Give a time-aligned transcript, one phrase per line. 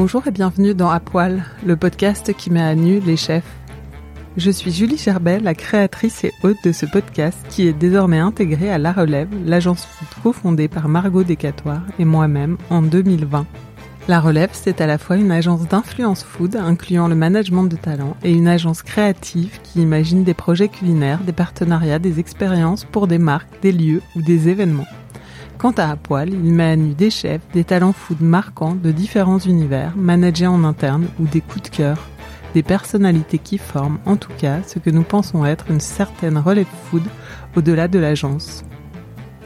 [0.00, 3.56] Bonjour et bienvenue dans À Poil, le podcast qui met à nu les chefs.
[4.36, 8.70] Je suis Julie Gerbet, la créatrice et hôte de ce podcast qui est désormais intégré
[8.70, 13.44] à La Relève, l'agence food cofondée par Margot Decatoire et moi-même en 2020.
[14.06, 18.16] La Relève, c'est à la fois une agence d'influence food incluant le management de talent
[18.22, 23.18] et une agence créative qui imagine des projets culinaires, des partenariats, des expériences pour des
[23.18, 24.86] marques, des lieux ou des événements.
[25.58, 30.46] Quant à Apoil, il met des chefs, des talents food marquants de différents univers, managés
[30.46, 31.98] en interne ou des coups de cœur,
[32.54, 36.68] des personnalités qui forment en tout cas ce que nous pensons être une certaine relève
[36.84, 37.02] food
[37.56, 38.62] au-delà de l'agence.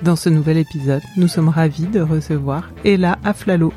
[0.02, 3.72] Dans ce nouvel épisode, nous sommes ravis de recevoir Ella Aflalo.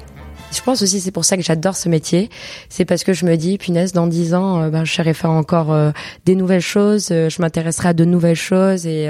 [0.51, 2.29] Je pense aussi c'est pour ça que j'adore ce métier.
[2.67, 5.31] C'est parce que je me dis, punaise, dans dix ans, euh, ben, je serai faire
[5.31, 5.91] encore euh,
[6.25, 9.09] des nouvelles choses, euh, je m'intéresserai à de nouvelles choses et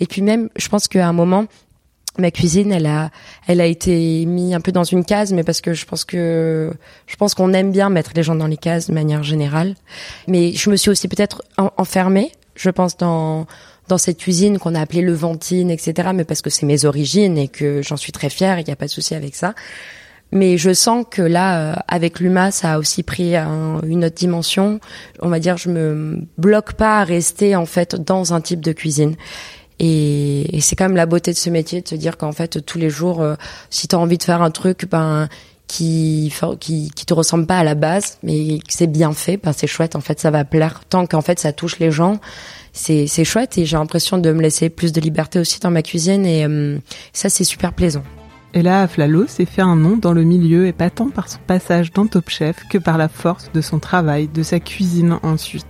[0.00, 1.46] et puis même, je pense qu'à un moment,
[2.20, 3.10] ma cuisine, elle a,
[3.46, 6.72] elle a été mise un peu dans une case, mais parce que je pense que,
[7.06, 9.74] je pense qu'on aime bien mettre les gens dans les cases de manière générale.
[10.28, 11.42] Mais je me suis aussi peut-être
[11.76, 13.46] enfermée, je pense dans
[13.88, 16.10] dans cette cuisine qu'on a appelée Levantine, etc.
[16.14, 18.76] Mais parce que c'est mes origines et que j'en suis très fière, il n'y a
[18.76, 19.54] pas de souci avec ça.
[20.32, 24.78] Mais je sens que là, euh, avec l'UMA, ça a aussi pris une autre dimension.
[25.20, 28.72] On va dire, je me bloque pas à rester en fait dans un type de
[28.72, 29.16] cuisine.
[29.80, 32.78] Et, c'est quand même la beauté de ce métier de se dire qu'en fait tous
[32.78, 33.34] les jours, euh,
[33.70, 35.28] si tu as envie de faire un truc, ben
[35.66, 39.94] qui, qui te ressemble pas à la base, mais c'est bien fait, ben c'est chouette.
[39.94, 42.18] En fait, ça va plaire tant qu'en fait ça touche les gens.
[42.72, 45.82] C'est c'est chouette et j'ai l'impression de me laisser plus de liberté aussi dans ma
[45.82, 46.78] cuisine et euh,
[47.12, 48.02] ça c'est super plaisant.
[48.52, 51.38] Et là, Flalo s'est fait un nom dans le milieu et pas tant par son
[51.46, 55.66] passage dans Top Chef que par la force de son travail, de sa cuisine ensuite.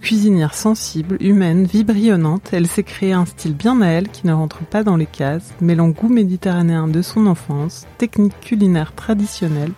[0.00, 4.60] Cuisinière sensible, humaine, vibrillonnante, elle s'est créée un style bien à elle qui ne rentre
[4.64, 9.72] pas dans les cases, mêlant goût méditerranéen de son enfance, technique culinaire traditionnelle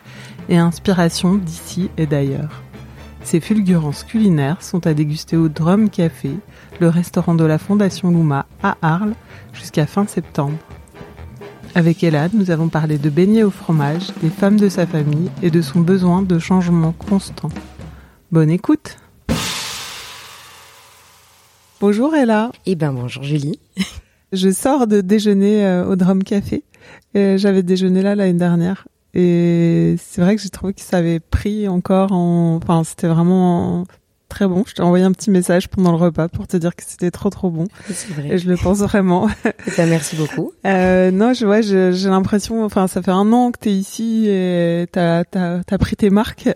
[0.48, 2.62] et inspiration d'ici et d'ailleurs.
[3.22, 6.30] Ces fulgurances culinaires sont à déguster au Drum Café,
[6.80, 9.14] le restaurant de la Fondation Luma à Arles,
[9.52, 10.58] jusqu'à fin septembre.
[11.74, 15.50] Avec Elad, nous avons parlé de beignets au fromage, des femmes de sa famille et
[15.50, 17.50] de son besoin de changement constant.
[18.30, 18.96] Bonne écoute!
[21.80, 22.52] Bonjour Ella.
[22.66, 23.58] Eh ben bonjour Julie.
[24.34, 26.62] Je sors de déjeuner euh, au Drum Café.
[27.14, 31.68] J'avais déjeuné là l'année dernière et c'est vrai que j'ai trouvé que ça avait pris
[31.68, 33.86] encore en enfin c'était vraiment
[34.28, 34.62] très bon.
[34.66, 37.30] Je t'ai envoyé un petit message pendant le repas pour te dire que c'était trop
[37.30, 37.66] trop bon.
[37.88, 38.28] C'est vrai.
[38.28, 39.28] Et je le pense vraiment.
[39.44, 40.52] Eh ben, merci beaucoup.
[40.66, 44.86] Euh, non, je vois, j'ai l'impression, enfin, ça fait un an que t'es ici et
[44.92, 46.50] t'as as, as pris tes marques.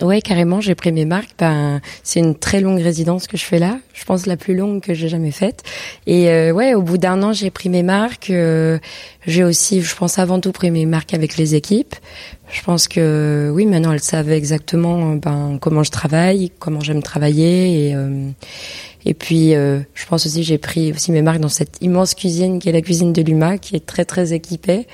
[0.00, 1.30] Ouais, carrément, j'ai pris mes marques.
[1.38, 3.78] Ben, c'est une très longue résidence que je fais là.
[3.94, 5.64] Je pense la plus longue que j'ai jamais faite.
[6.06, 8.30] Et euh, ouais, au bout d'un an, j'ai pris mes marques.
[8.30, 8.78] Euh,
[9.26, 11.96] j'ai aussi, je pense avant tout, pris mes marques avec les équipes.
[12.50, 17.88] Je pense que oui, maintenant elles savent exactement ben comment je travaille, comment j'aime travailler
[17.88, 18.30] et euh,
[19.04, 22.58] et puis euh, je pense aussi j'ai pris aussi mes marques dans cette immense cuisine
[22.58, 24.86] qui est la cuisine de Luma, qui est très très équipée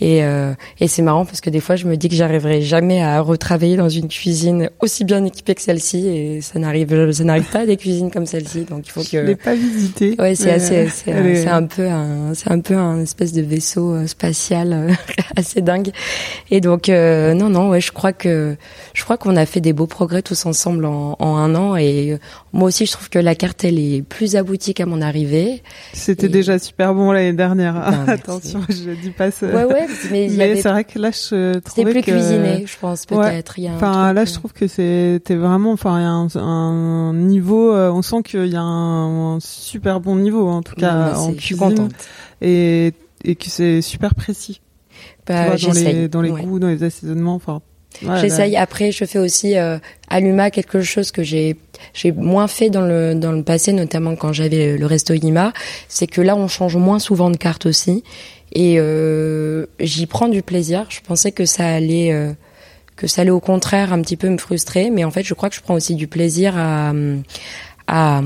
[0.00, 3.02] Et, euh, et c'est marrant parce que des fois, je me dis que j'arriverai jamais
[3.02, 7.50] à retravailler dans une cuisine aussi bien équipée que celle-ci, et ça n'arrive, ça n'arrive
[7.50, 8.64] pas à des cuisines comme celle-ci.
[8.64, 9.08] Donc il faut que.
[9.10, 10.16] Je l'ai pas visité.
[10.18, 13.92] Ouais, c'est assez, c'est, c'est un peu un, c'est un peu un espèce de vaisseau
[13.92, 14.92] euh, spatial euh,
[15.36, 15.90] assez dingue.
[16.50, 18.56] Et donc euh, non, non, ouais, je crois que,
[18.94, 21.76] je crois qu'on a fait des beaux progrès tous ensemble en, en un an.
[21.76, 22.18] Et
[22.56, 25.62] moi aussi, je trouve que la carte elle est plus aboutie qu'à mon arrivée.
[25.92, 27.76] C'était déjà super bon l'année dernière.
[28.08, 29.46] Attention, je dis pas ça.
[29.46, 33.56] Ouais, ouais mais, c'est vrai que là, je trouvais plus cuisiné, je pense peut-être.
[33.74, 37.72] Enfin, là, je trouve que c'était vraiment, enfin, il y a un, niveau.
[37.72, 41.88] Euh, on sent qu'il y a un, super bon niveau, en tout cas en cuisine,
[42.40, 42.94] et
[43.24, 44.60] et que c'est super précis.
[45.26, 47.60] Bah, dans les dans les goûts, dans les assaisonnements, enfin.
[48.20, 48.56] J'essaye.
[48.56, 49.78] Après, je fais aussi euh,
[50.08, 51.56] à l'UMA quelque chose que j'ai
[51.92, 55.52] j'ai moins fait dans le dans le passé, notamment quand j'avais le resto Lima.
[55.88, 58.04] C'est que là, on change moins souvent de carte aussi.
[58.52, 60.86] Et euh, j'y prends du plaisir.
[60.88, 62.32] Je pensais que ça allait euh,
[62.96, 65.50] que ça allait au contraire un petit peu me frustrer, mais en fait, je crois
[65.50, 66.92] que je prends aussi du plaisir à
[67.86, 68.22] à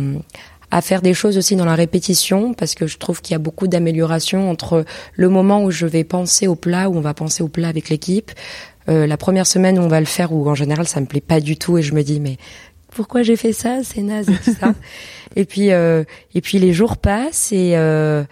[0.70, 3.38] à faire des choses aussi dans la répétition parce que je trouve qu'il y a
[3.38, 4.84] beaucoup d'amélioration entre
[5.14, 7.88] le moment où je vais penser au plat où on va penser au plat avec
[7.88, 8.30] l'équipe
[8.90, 11.20] euh, la première semaine où on va le faire où en général ça me plaît
[11.20, 12.36] pas du tout et je me dis mais
[12.92, 14.74] pourquoi j'ai fait ça c'est naze et tout ça?
[15.36, 16.02] Et puis euh,
[16.34, 18.24] et puis les jours passent et euh,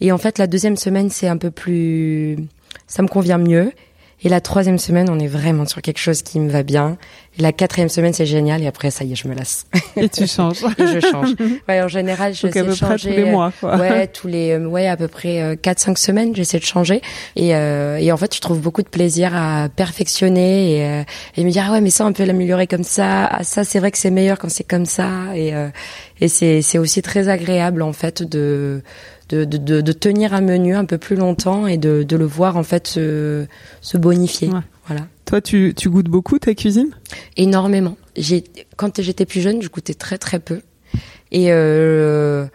[0.00, 2.36] et en fait, la deuxième semaine, c'est un peu plus,
[2.86, 3.72] ça me convient mieux.
[4.22, 6.96] Et la troisième semaine, on est vraiment sur quelque chose qui me va bien.
[7.38, 8.62] Et la quatrième semaine, c'est génial.
[8.62, 9.66] Et après, ça y est, je me lasse.
[9.94, 10.64] Et tu changes.
[10.78, 11.34] et je change.
[11.68, 13.10] Ouais, en général, je sais changer.
[13.10, 13.76] tous les mois, quoi.
[13.76, 17.02] Ouais, tous les, euh, ouais, à peu près euh, quatre, cinq semaines, j'essaie de changer.
[17.34, 21.04] Et, euh, et en fait, je trouve beaucoup de plaisir à perfectionner et,
[21.36, 23.26] et me dire, ah ouais, mais ça, on peut l'améliorer comme ça.
[23.26, 25.10] Ah, ça, c'est vrai que c'est meilleur quand c'est comme ça.
[25.34, 25.52] Et,
[26.20, 28.82] et c'est, c'est aussi très agréable, en fait, de,
[29.28, 32.56] de, de, de, tenir un menu un peu plus longtemps et de, de le voir
[32.56, 33.46] en fait se,
[33.80, 34.50] se bonifier.
[34.86, 35.06] Voilà.
[35.24, 36.90] Toi, tu, tu goûtes beaucoup ta cuisine
[37.36, 37.96] Énormément.
[38.16, 38.44] J'ai
[38.76, 40.60] quand j'étais plus jeune, je goûtais très très peu.
[41.32, 42.46] Et euh,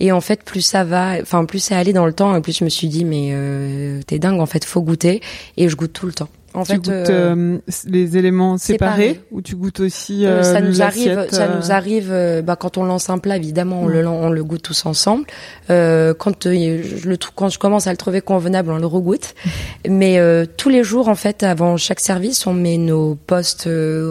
[0.00, 2.56] et en fait, plus ça va, enfin plus c'est allé dans le temps, et plus
[2.56, 5.20] je me suis dit mais euh, t'es dingue en fait, faut goûter.
[5.58, 6.30] Et je goûte tout le temps.
[6.54, 10.60] En tu fait, goûtes euh, euh, les éléments séparés, ou tu goutes aussi euh, ça
[10.60, 12.14] nous arrive ça nous arrive
[12.44, 15.24] bah, quand on lance un plat évidemment on le on le goûte tous ensemble.
[15.68, 19.34] Quand je le quand je commence à le trouver convenable on le regoute.
[19.88, 20.20] Mais
[20.56, 23.68] tous les jours en fait avant chaque service on met nos postes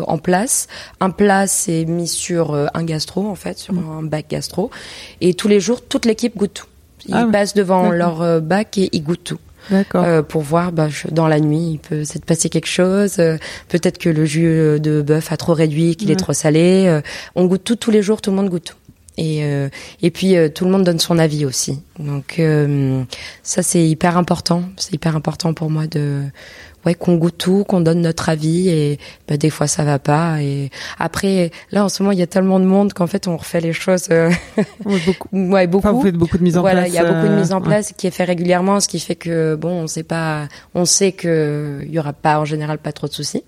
[0.08, 0.68] en place.
[1.00, 4.00] Un plat c'est mis sur un gastro en fait sur mm.
[4.00, 4.70] un bac gastro.
[5.22, 6.68] Et tous les jours toute l'équipe goûte tout.
[7.08, 9.40] Ils ah passent devant leur bac et ils goûtent tout
[9.72, 13.38] euh, pour voir bah, dans la nuit il peut s'être passé quelque chose euh,
[13.70, 17.02] peut-être que le jus euh, de bœuf a trop réduit qu'il est trop salé euh,
[17.36, 18.64] on goûte tout tous les jours tout le monde goûte.
[18.64, 18.76] Tout
[19.18, 19.44] et
[20.02, 21.80] et puis tout le monde donne son avis aussi.
[22.00, 22.42] Donc
[23.44, 26.24] ça c'est hyper important c'est hyper important pour moi de
[26.86, 30.42] ouais qu'on goûte tout, qu'on donne notre avis et bah, des fois ça va pas
[30.42, 30.70] et
[31.00, 33.62] après là en ce moment il y a tellement de monde qu'en fait on refait
[33.62, 34.30] les choses euh...
[35.06, 35.30] beaucoup.
[35.34, 35.88] ouais beaucoup.
[35.94, 36.92] vous faites beaucoup de mise en voilà, place.
[36.92, 39.00] il y a beaucoup de mise en euh, place qui est fait régulièrement ce qui
[39.00, 42.78] fait que bon on sait pas on sait que il y aura pas en général
[42.78, 43.44] pas trop de soucis.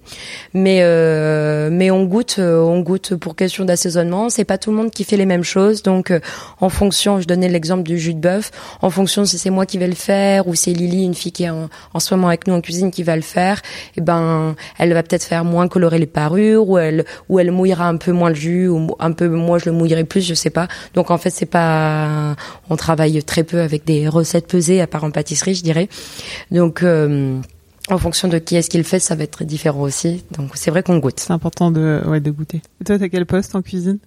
[0.53, 4.77] Mais euh, mais on goûte euh, on goûte pour question d'assaisonnement, c'est pas tout le
[4.77, 6.19] monde qui fait les mêmes choses donc euh,
[6.61, 9.77] en fonction, je donnais l'exemple du jus de bœuf, en fonction si c'est moi qui
[9.77, 12.47] vais le faire ou c'est Lily une fille qui est en, en ce moment avec
[12.47, 15.67] nous en cuisine qui va le faire, et eh ben elle va peut-être faire moins
[15.67, 19.11] colorer les parures ou elle ou elle mouillera un peu moins le jus ou un
[19.11, 20.67] peu moi je le mouillerai plus, je sais pas.
[20.93, 22.35] Donc en fait c'est pas
[22.69, 25.89] on travaille très peu avec des recettes pesées à part en pâtisserie, je dirais.
[26.51, 27.39] Donc euh,
[27.89, 30.23] en fonction de qui est-ce qu'il fait, ça va être différent aussi.
[30.31, 31.19] Donc c'est vrai qu'on goûte.
[31.19, 32.61] C'est important de ouais de goûter.
[32.81, 33.99] Et toi t'as quel poste en cuisine?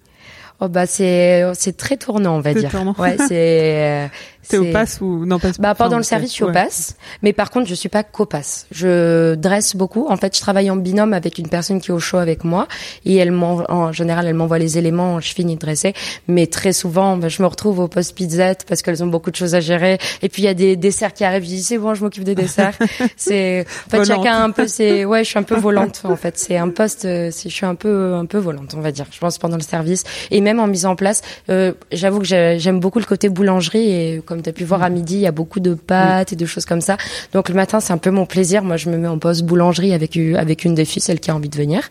[0.61, 2.69] Oh bah c'est c'est très tournant on va dire.
[2.69, 2.95] Tournant.
[2.97, 4.09] Ouais c'est
[4.47, 7.33] T'es au pass ou non pas Bah pendant le service, je suis au pass, mais
[7.33, 8.67] par contre, je suis pas copasse.
[8.71, 10.07] Je dresse beaucoup.
[10.09, 12.67] En fait, je travaille en binôme avec une personne qui est au chaud avec moi
[13.05, 15.93] et elle en général, elle m'envoie les éléments, je finis de dresser,
[16.27, 19.35] mais très souvent, bah, je me retrouve au poste pizzette parce qu'elles ont beaucoup de
[19.35, 21.77] choses à gérer et puis il y a des desserts qui arrivent, je dis c'est
[21.77, 22.77] bon, je m'occupe des desserts.
[23.17, 26.37] c'est en fait chacun un peu c'est ouais, je suis un peu volante en fait,
[26.37, 29.05] c'est un poste euh, je suis un peu un peu volante, on va dire.
[29.11, 32.79] Je pense pendant le service et même en mise en place, euh, j'avoue que j'aime
[32.79, 35.31] beaucoup le côté boulangerie et comme tu as pu voir à midi, il y a
[35.31, 36.97] beaucoup de pâtes et de choses comme ça.
[37.33, 38.63] Donc le matin, c'est un peu mon plaisir.
[38.63, 41.35] Moi, je me mets en poste boulangerie avec avec une des filles, celle qui a
[41.35, 41.89] envie de venir.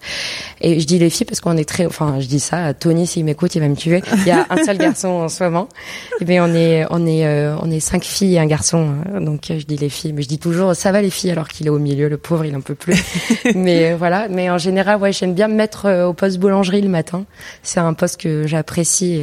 [0.60, 2.66] Et je dis les filles parce qu'on est très, enfin, je dis ça.
[2.66, 4.02] À Tony, s'il m'écoute, il va me tuer.
[4.18, 5.68] Il y a un seul garçon en ce moment.
[6.20, 8.94] Et bien, on est on est euh, on est cinq filles et un garçon.
[9.20, 11.66] Donc je dis les filles, mais je dis toujours ça va les filles alors qu'il
[11.66, 13.02] est au milieu, le pauvre, il en peut plus.
[13.56, 14.28] mais euh, voilà.
[14.28, 17.24] Mais en général, ouais, j'aime bien me mettre euh, au poste boulangerie le matin.
[17.64, 19.20] C'est un poste que j'apprécie.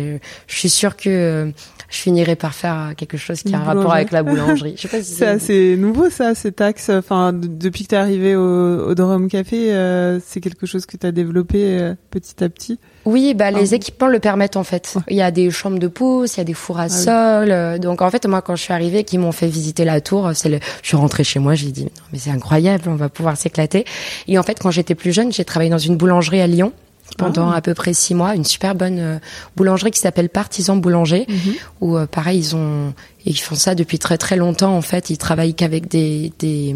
[0.48, 1.54] Je suis sûre que
[1.96, 4.76] je finirai par faire quelque chose qui a un rapport avec la boulangerie.
[4.78, 6.90] Si c'est assez nouveau ça, ces taxes.
[6.90, 10.98] Enfin, depuis que tu es arrivé au, au Drum Café, euh, c'est quelque chose que
[10.98, 12.80] tu as développé euh, petit à petit.
[13.06, 13.78] Oui, bah les ah.
[13.78, 14.96] équipements le permettent en fait.
[15.10, 17.52] Il y a des chambres de pouce, il y a des fours à ah sol.
[17.52, 20.32] Euh, donc en fait, moi quand je suis arrivée, qui m'ont fait visiter la tour,
[20.34, 20.60] c'est le...
[20.82, 23.86] je suis rentrée chez moi, j'ai dit non mais c'est incroyable, on va pouvoir s'éclater.
[24.28, 26.74] Et en fait, quand j'étais plus jeune, j'ai travaillé dans une boulangerie à Lyon
[27.18, 27.56] pendant ah.
[27.56, 29.18] à peu près six mois, une super bonne euh,
[29.56, 31.54] boulangerie qui s'appelle Partisan Boulanger, mhm.
[31.82, 32.94] où euh, pareil ils ont
[33.26, 35.10] ils font ça depuis très très longtemps en fait.
[35.10, 36.76] Ils travaillent qu'avec des, des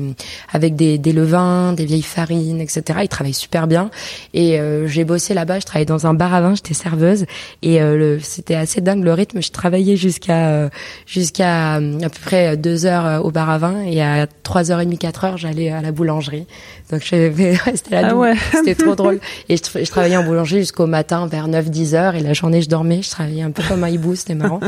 [0.51, 2.99] avec des, des levains, des vieilles farines, etc.
[3.03, 3.89] Ils travaillent super bien.
[4.33, 5.59] Et euh, j'ai bossé là-bas.
[5.59, 6.55] Je travaillais dans un bar à vin.
[6.55, 7.25] J'étais serveuse
[7.61, 7.79] et
[8.21, 9.41] c'était assez dingue le rythme.
[9.41, 10.69] Je travaillais jusqu'à
[11.05, 14.85] jusqu'à à peu près deux heures au bar à vin et à trois heures et
[14.85, 16.47] demie, quatre heures, j'allais à la boulangerie.
[16.91, 19.19] Donc ouais, c'était la ah C'était trop drôle.
[19.47, 22.69] Et je, je travaillais en boulangerie jusqu'au matin vers 9-10 heures et la journée je
[22.69, 23.01] dormais.
[23.01, 24.59] Je travaillais un peu comme un hibou, c'était marrant.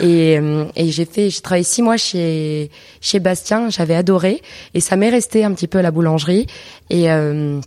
[0.00, 3.70] et, euh, et j'ai fait, j'ai travaillé six mois chez chez Bastien.
[3.70, 4.42] J'avais adoré
[4.74, 6.46] et ça m'est resté un petit peu à la boulangerie
[6.90, 7.60] et euh,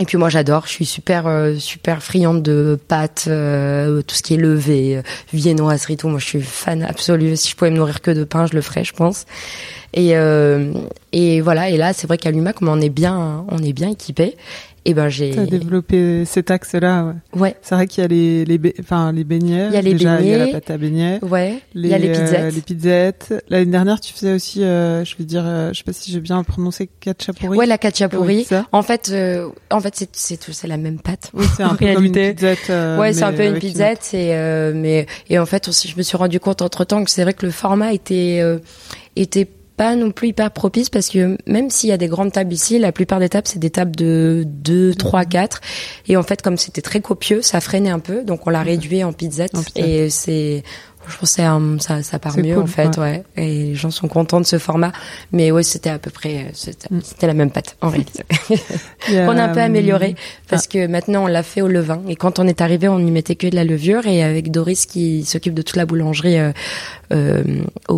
[0.00, 4.34] et puis moi j'adore, je suis super euh, super friande de pâtes, tout ce qui
[4.34, 6.08] est levé, viennoiserie, tout.
[6.08, 7.36] Moi je suis fan absolu.
[7.36, 9.26] Si je pouvais me nourrir que de pain, je le ferais, je pense.
[9.94, 10.14] Et
[11.12, 11.70] et voilà.
[11.70, 14.36] Et là c'est vrai qu'à l'UMA, comme on est bien on est bien équipé,
[14.88, 17.14] et eh ben j'ai développé cet axe-là.
[17.34, 17.40] Ouais.
[17.40, 17.56] ouais.
[17.60, 19.66] C'est vrai qu'il y a les les enfin les beignets.
[19.66, 20.22] Il y a les beignets.
[20.22, 21.18] Il y a la pâte à beignets.
[21.22, 21.58] Ouais.
[21.74, 22.40] il y a les pizzettes.
[22.40, 23.34] Euh, les pizzettes.
[23.50, 26.20] L'année dernière, tu faisais aussi, euh, je veux dire, euh, je sais pas si j'ai
[26.20, 27.58] bien prononcé katchapuri.
[27.58, 28.46] Ouais, la katchapuri.
[28.72, 31.32] en fait, euh, en fait, c'est c'est tout, c'est la même pâte.
[31.34, 32.70] Oui, c'est un peu comme une pizzette.
[32.70, 33.98] ouais, c'est un peu une pizzette.
[34.00, 37.24] C'est mais et en fait, aussi, je me suis rendu compte entre temps que c'est
[37.24, 38.42] vrai que le format était
[39.16, 42.52] était pas non plus hyper propice parce que même s'il y a des grandes tables
[42.52, 45.60] ici, la plupart des tables c'est des tables de 2, 3, 4
[46.08, 48.24] et en fait comme c'était très copieux, ça freinait un peu.
[48.24, 49.52] Donc on l'a réduit en pizzette.
[49.76, 50.64] Et c'est
[51.08, 53.24] je pense que ça, ça part mieux en fait, ouais.
[53.36, 54.92] Et les gens sont contents de ce format.
[55.32, 57.02] Mais ouais, c'était à peu près, c'était mm.
[57.22, 58.24] la même pâte en réalité.
[59.10, 60.14] on a un peu amélioré
[60.48, 60.72] parce ah.
[60.72, 62.02] que maintenant on l'a fait au levain.
[62.08, 64.06] Et quand on est arrivé, on n'y mettait que de la levure.
[64.06, 66.52] Et avec Doris qui s'occupe de toute la boulangerie euh,
[67.12, 67.42] euh,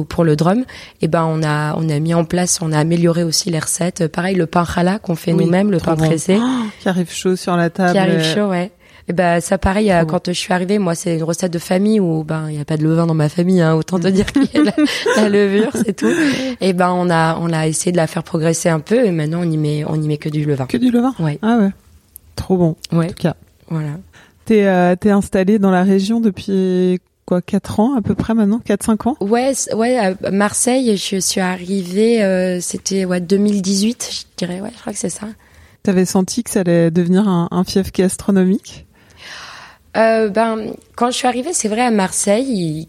[0.09, 0.65] pour le drum, et
[1.03, 4.07] eh ben on a on a mis en place, on a amélioré aussi les recettes.
[4.09, 6.39] Pareil, le pain challah qu'on fait nous-mêmes, le pain pressé,
[6.81, 7.93] qui arrive chaud sur la table.
[7.93, 8.71] Qui arrive chaud, ouais.
[9.09, 12.25] Et ben ça pareil quand je suis arrivée, moi c'est une recette de famille où
[12.25, 14.49] ben il y a pas de levain dans ma famille, hein, autant te dire qu'il
[14.55, 14.73] y a
[15.17, 16.13] la, levure, c'est tout.
[16.61, 19.41] Et ben on a on a essayé de la faire progresser un peu et maintenant
[19.41, 20.67] on y met on y met que du levain.
[20.67, 21.15] Que du levain?
[21.19, 21.39] Ouais.
[21.43, 21.71] Ah ouais.
[22.37, 22.77] Trop bon.
[22.93, 23.07] Ouais.
[23.07, 23.37] En tout cas.
[23.69, 23.99] Voilà.
[24.45, 28.61] T'es euh, t'es installé dans la région depuis quoi 4 ans à peu près maintenant?
[28.65, 29.17] 4 5 ans?
[29.21, 34.81] Ouais ouais à Marseille je suis arrivée euh, c'était ouais 2018 je dirais ouais je
[34.81, 35.29] crois que c'est ça.
[35.83, 38.87] T'avais senti que ça allait devenir un, un fief gastronomique?
[39.97, 42.87] Euh, ben, quand je suis arrivée, c'est vrai à Marseille,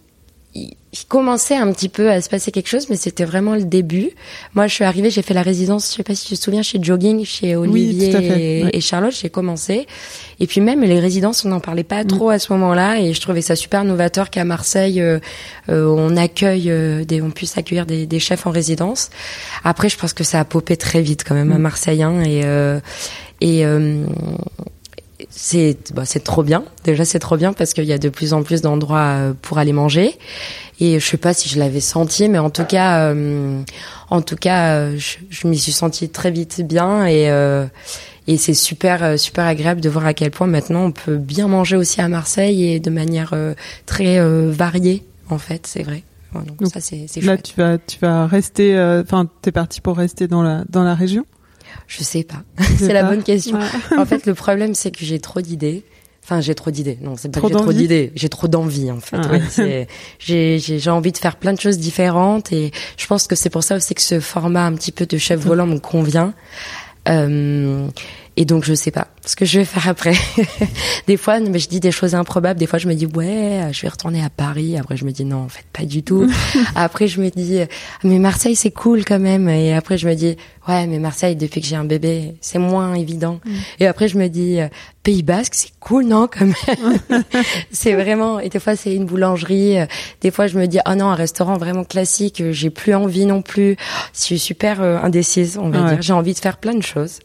[0.53, 0.69] il,
[1.07, 4.11] commençait un petit peu à se passer quelque chose, mais c'était vraiment le début.
[4.53, 6.61] Moi, je suis arrivée, j'ai fait la résidence, je sais pas si tu te souviens,
[6.61, 9.87] chez Jogging, chez Olivier et, Charlotte, j'ai commencé.
[10.39, 13.21] Et puis même les résidences, on n'en parlait pas trop à ce moment-là, et je
[13.21, 15.19] trouvais ça super novateur qu'à Marseille, euh,
[15.69, 19.09] euh, on accueille, euh, des, on puisse accueillir des, des, chefs en résidence.
[19.63, 21.61] Après, je pense que ça a popé très vite quand même à mm.
[21.61, 22.41] Marseille, hein, et
[23.41, 23.65] et
[25.31, 26.63] c'est bah, c'est trop bien.
[26.83, 29.57] Déjà, c'est trop bien parce qu'il y a de plus en plus d'endroits euh, pour
[29.57, 30.17] aller manger.
[30.79, 33.61] Et je sais pas si je l'avais senti, mais en tout cas, euh,
[34.09, 37.31] en tout cas, euh, je, je m'y suis sentie très vite bien et
[38.27, 41.75] et c'est super super agréable de voir à quel point maintenant on peut bien manger
[41.75, 43.33] aussi à Marseille et de manière
[43.85, 44.19] très
[44.49, 46.03] variée en fait, c'est vrai.
[46.33, 48.79] donc, ça c'est Là, tu vas tu vas rester.
[49.03, 51.25] Enfin, t'es parti pour rester dans la dans la région?
[51.97, 52.43] Je sais pas.
[52.77, 53.59] c'est la bonne question.
[53.97, 55.83] en fait, le problème, c'est que j'ai trop d'idées.
[56.23, 56.97] Enfin, j'ai trop d'idées.
[57.01, 58.11] Non, c'est pas que j'ai trop d'idées.
[58.15, 59.17] J'ai trop d'envie, en fait.
[59.17, 59.85] Ah.
[60.19, 63.63] j'ai, j'ai envie de faire plein de choses différentes et je pense que c'est pour
[63.63, 66.33] ça aussi que ce format un petit peu de chef volant me convient.
[67.09, 67.87] Euh,
[68.37, 70.13] et donc je sais pas ce que je vais faire après.
[71.07, 72.59] des fois, mais je dis des choses improbables.
[72.59, 74.77] Des fois, je me dis ouais, je vais retourner à Paris.
[74.77, 76.27] Après, je me dis non, en fait, pas du tout.
[76.75, 77.59] après, je me dis
[78.03, 79.47] mais Marseille, c'est cool quand même.
[79.47, 80.37] Et après, je me dis
[80.67, 83.39] ouais, mais Marseille, depuis que j'ai un bébé, c'est moins évident.
[83.45, 83.51] Mm.
[83.81, 84.59] Et après, je me dis
[85.03, 87.23] Pays Basque, c'est cool, non quand même.
[87.71, 88.39] c'est vraiment.
[88.39, 89.77] Et des fois, c'est une boulangerie.
[90.21, 92.41] Des fois, je me dis oh non, un restaurant vraiment classique.
[92.51, 93.75] J'ai plus envie non plus.
[94.15, 96.01] Je suis super euh, indécise, on va dire.
[96.01, 97.19] J'ai envie de faire plein de choses.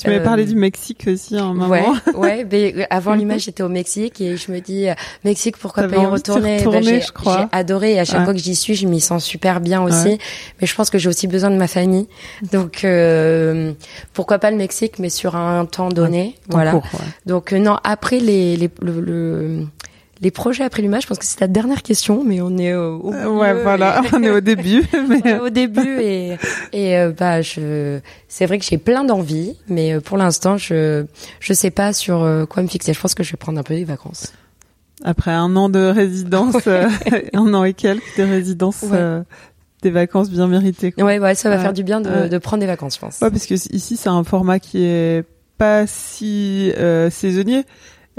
[0.00, 1.68] Tu m'avais parlé du Mexique aussi un moment.
[1.68, 2.46] Ouais, ouais.
[2.50, 5.96] Mais euh, avant l'image, j'étais au Mexique et je me dis euh, Mexique, pourquoi pas
[5.96, 7.00] y retourner, bah, J'ai
[7.52, 10.18] adoré et à chaque fois que j'y suis, je m'y sens super bien aussi.
[10.60, 12.06] Mais je pense que j'ai aussi besoin de ma famille.
[12.52, 13.72] Donc euh,
[14.12, 16.80] pourquoi pas le Mexique, mais sur un temps donné, voilà.
[17.26, 19.66] Donc non, après les, les le,
[20.20, 23.12] les projets après l'image, je pense que c'est la dernière question, mais on est au,
[23.12, 24.84] euh, ouais, voilà, on est au début.
[25.08, 25.38] Mais...
[25.38, 26.36] au début et
[26.72, 31.04] et euh, bah je, c'est vrai que j'ai plein d'envies, mais pour l'instant je
[31.40, 32.92] je sais pas sur quoi me fixer.
[32.92, 34.32] Je pense que je vais prendre un peu des vacances.
[35.02, 36.56] Après un an de résidence,
[37.32, 38.84] un an et quelques de résidence.
[39.82, 40.94] des vacances bien méritées.
[40.96, 43.20] Ouais, ouais, ça va faire du bien de, de, prendre des vacances, je pense.
[43.20, 45.24] Ouais, parce que ici c'est un format qui est
[45.58, 47.64] pas si euh, saisonnier.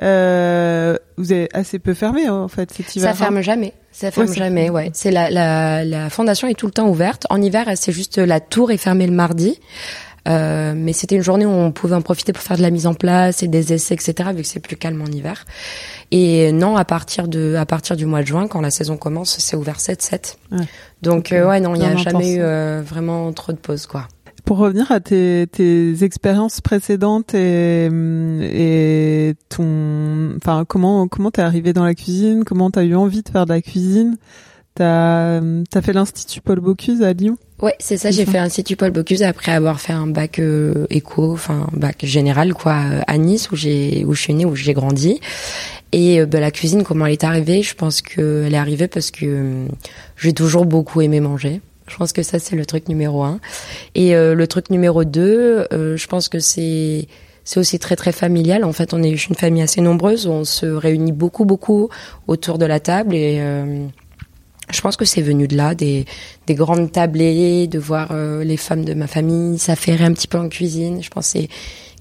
[0.03, 3.11] Euh, vous avez assez peu fermé en fait cet hiver.
[3.11, 3.73] Ça ferme jamais.
[3.91, 4.91] Ça ferme jamais, ouais.
[4.93, 7.25] C'est la, la, la fondation est tout le temps ouverte.
[7.29, 9.59] En hiver, c'est juste la tour est fermée le mardi.
[10.27, 12.87] Euh, mais c'était une journée où on pouvait en profiter pour faire de la mise
[12.87, 14.31] en place et des essais, etc.
[14.35, 15.45] Vu que c'est plus calme en hiver.
[16.11, 19.37] Et non, à partir de, à partir du mois de juin, quand la saison commence,
[19.37, 20.35] c'est ouvert 7-7.
[21.01, 24.07] Donc euh, ouais, non, il n'y a jamais eu euh, vraiment trop de pauses, quoi.
[24.45, 31.73] Pour revenir à tes, tes expériences précédentes et, et ton, enfin comment comment t'es arrivé
[31.73, 34.17] dans la cuisine, comment t'as eu envie de faire de la cuisine,
[34.75, 37.37] t'as as fait l'institut Paul Bocuse à Lyon?
[37.59, 38.11] Ouais, c'est ça.
[38.11, 42.53] J'ai fait l'institut Paul Bocuse après avoir fait un bac euh, éco, enfin bac général
[42.53, 42.75] quoi,
[43.07, 45.21] à Nice où j'ai où je suis née, où j'ai grandi.
[45.91, 47.63] Et euh, bah, la cuisine, comment elle est arrivée?
[47.63, 49.67] Je pense qu'elle est arrivée parce que euh,
[50.17, 51.61] j'ai toujours beaucoup aimé manger.
[51.87, 53.39] Je pense que ça, c'est le truc numéro un.
[53.93, 57.07] Et euh, le truc numéro deux, euh, je pense que c'est
[57.43, 58.63] c'est aussi très très familial.
[58.63, 60.25] En fait, on est une famille assez nombreuse.
[60.25, 61.89] On se réunit beaucoup beaucoup
[62.27, 63.85] autour de la table et euh,
[64.73, 66.05] je pense que c'est venu de là, des,
[66.47, 68.11] des grandes tablées, de voir
[68.43, 71.03] les femmes de ma famille s'affairer un petit peu en cuisine.
[71.03, 71.49] Je pense que c'est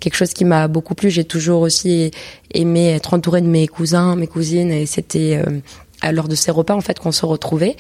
[0.01, 1.11] quelque chose qui m'a beaucoup plu.
[1.11, 2.11] J'ai toujours aussi
[2.55, 6.75] aimé être entourée de mes cousins, mes cousines, et c'était à lors de ces repas
[6.75, 7.77] en fait qu'on se retrouvait.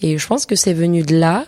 [0.00, 1.46] Et je pense que c'est venu de là.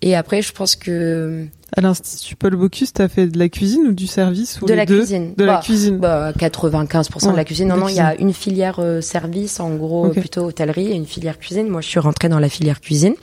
[0.00, 3.92] Et après, je pense que à l'Institut Paul Bocuse, t'as fait de la cuisine ou
[3.92, 5.32] du service ou De la cuisine.
[5.38, 5.98] De la bah, cuisine.
[5.98, 7.68] Bah, 95% de la cuisine.
[7.68, 11.06] Non, non, il y a une filière euh, service, en gros, plutôt hôtellerie, et une
[11.06, 11.68] filière cuisine.
[11.68, 13.14] Moi, je suis rentrée dans la filière cuisine.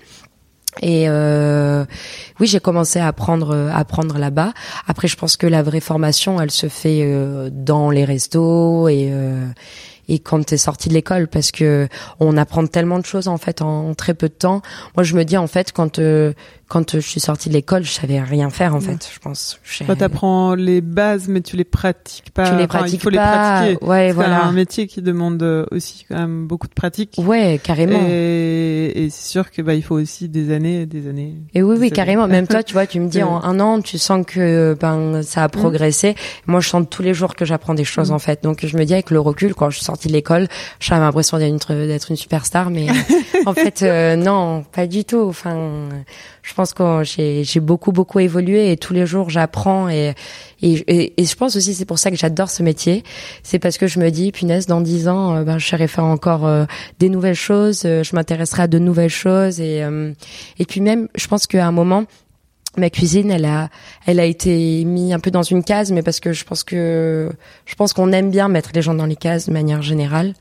[0.81, 1.83] Et euh,
[2.39, 4.53] oui, j'ai commencé à apprendre, à apprendre là-bas.
[4.87, 9.09] Après, je pense que la vraie formation, elle se fait euh, dans les restos et
[9.11, 9.47] euh,
[10.09, 11.87] et quand t'es sorti de l'école parce que
[12.19, 14.61] on apprend tellement de choses en fait en, très peu de temps.
[14.97, 16.33] Moi, je me dis en fait quand euh,
[16.69, 19.59] quand je suis sortie de l'école, je savais rien faire en fait, je pense.
[19.85, 22.47] Toi, t'apprends les bases, mais tu les pratiques pas.
[22.47, 23.63] Tu les pratiques il faut pas.
[23.65, 23.85] les pratiquer.
[23.85, 24.41] Ouais, voilà.
[24.41, 27.15] C'est un métier qui demande aussi quand même beaucoup de pratique.
[27.17, 27.99] Ouais, carrément.
[28.07, 31.37] Et, et c'est sûr que bah il faut aussi des années, des années.
[31.55, 32.27] Et oui, oui, carrément.
[32.27, 35.43] Même toi, tu vois, tu me dis en un an, tu sens que ben ça
[35.43, 35.51] a mmh.
[35.51, 36.15] progressé.
[36.45, 38.13] Moi, je sens tous les jours que j'apprends des choses mmh.
[38.13, 38.43] en fait.
[38.43, 40.47] Donc, je me dis avec le recul, quand je suis sortie de l'école,
[40.79, 42.87] j'avais l'impression d'être une, une superstar, mais
[43.47, 45.25] en fait, euh, non, pas du tout.
[45.27, 45.89] Enfin
[46.49, 50.15] je pense que j'ai beaucoup beaucoup évolué et tous les jours j'apprends et,
[50.63, 53.03] et, je pense aussi c'est pour ça que j'adore ce métier
[53.43, 56.05] c'est parce que je me dis punaise dans dix ans euh, ben je serai faire
[56.05, 56.65] encore euh,
[56.97, 59.83] des nouvelles choses euh, je m'intéresserai à de nouvelles choses et
[60.57, 62.05] et puis même je pense qu'à un moment
[62.77, 63.69] ma cuisine, elle a,
[64.05, 67.29] elle a été mise un peu dans une case, mais parce que je pense que,
[67.65, 70.33] je pense qu'on aime bien mettre les gens dans les cases de manière générale.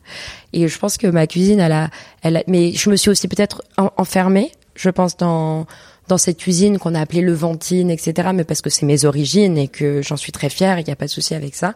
[0.53, 1.89] Et je pense que ma cuisine, elle a,
[2.23, 3.63] elle a, mais je me suis aussi peut-être
[3.97, 5.67] enfermée, je pense dans,
[6.09, 8.31] dans cette cuisine qu'on a appelée Levantine, etc.
[8.35, 10.97] Mais parce que c'est mes origines et que j'en suis très fière, il n'y a
[10.97, 11.75] pas de souci avec ça.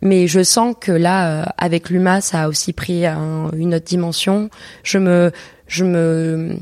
[0.00, 4.48] Mais je sens que là, euh, avec l'UMA, ça a aussi pris une autre dimension.
[4.84, 5.32] Je me,
[5.66, 6.56] je me,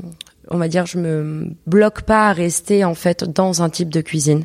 [0.49, 4.01] on va dire, je me bloque pas à rester en fait dans un type de
[4.01, 4.43] cuisine.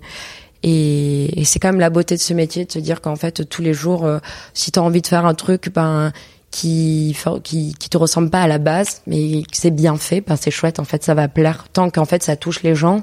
[0.62, 3.48] Et, et c'est quand même la beauté de ce métier de se dire qu'en fait
[3.48, 4.18] tous les jours, euh,
[4.54, 6.12] si tu as envie de faire un truc, ben
[6.52, 10.52] qui, qui qui te ressemble pas à la base, mais c'est bien fait, ben c'est
[10.52, 10.78] chouette.
[10.78, 13.02] En fait, ça va plaire tant qu'en fait ça touche les gens.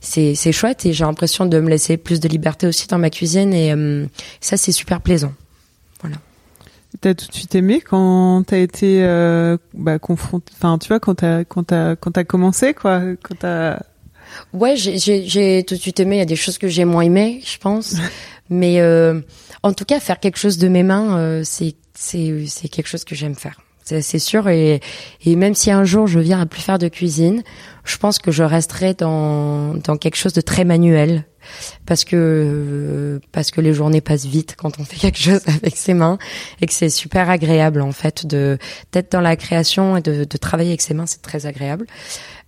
[0.00, 3.10] C'est c'est chouette et j'ai l'impression de me laisser plus de liberté aussi dans ma
[3.10, 4.06] cuisine et euh,
[4.40, 5.32] ça c'est super plaisant.
[6.00, 6.16] Voilà.
[7.00, 11.16] T'as tout de suite aimé quand t'as été euh, bah, confronté, enfin tu vois quand
[11.16, 13.78] t'as quand t'as quand t'as commencé quoi, quand t'as.
[14.54, 16.16] Ouais, j'ai j'ai tout de suite aimé.
[16.16, 17.96] Il y a des choses que j'ai moins aimé, je pense,
[18.50, 19.20] mais euh,
[19.62, 23.14] en tout cas faire quelque chose de mes mains, euh, c'est c'est quelque chose que
[23.14, 23.60] j'aime faire.
[23.84, 24.48] C'est sûr.
[24.48, 24.80] Et
[25.24, 27.44] et même si un jour je viens à plus faire de cuisine,
[27.84, 31.24] je pense que je resterai dans dans quelque chose de très manuel.
[31.86, 35.94] Parce que parce que les journées passent vite quand on fait quelque chose avec ses
[35.94, 36.18] mains.
[36.60, 38.58] Et que c'est super agréable en fait de
[38.90, 41.86] d'être dans la création et de, de travailler avec ses mains c'est très agréable.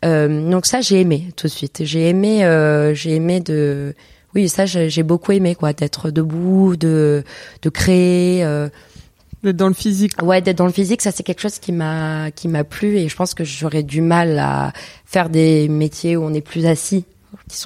[0.05, 1.83] Euh, donc ça j'ai aimé tout de suite.
[1.85, 3.95] J'ai aimé euh, j'ai aimé de
[4.35, 7.25] oui ça j'ai beaucoup aimé quoi d'être debout de
[7.63, 8.69] de créer euh,
[9.45, 10.21] D'être dans le physique.
[10.21, 13.09] Ouais, d'être dans le physique, ça c'est quelque chose qui m'a qui m'a plu et
[13.09, 14.73] je pense que j'aurais du mal à
[15.05, 17.05] faire des métiers où on est plus assis.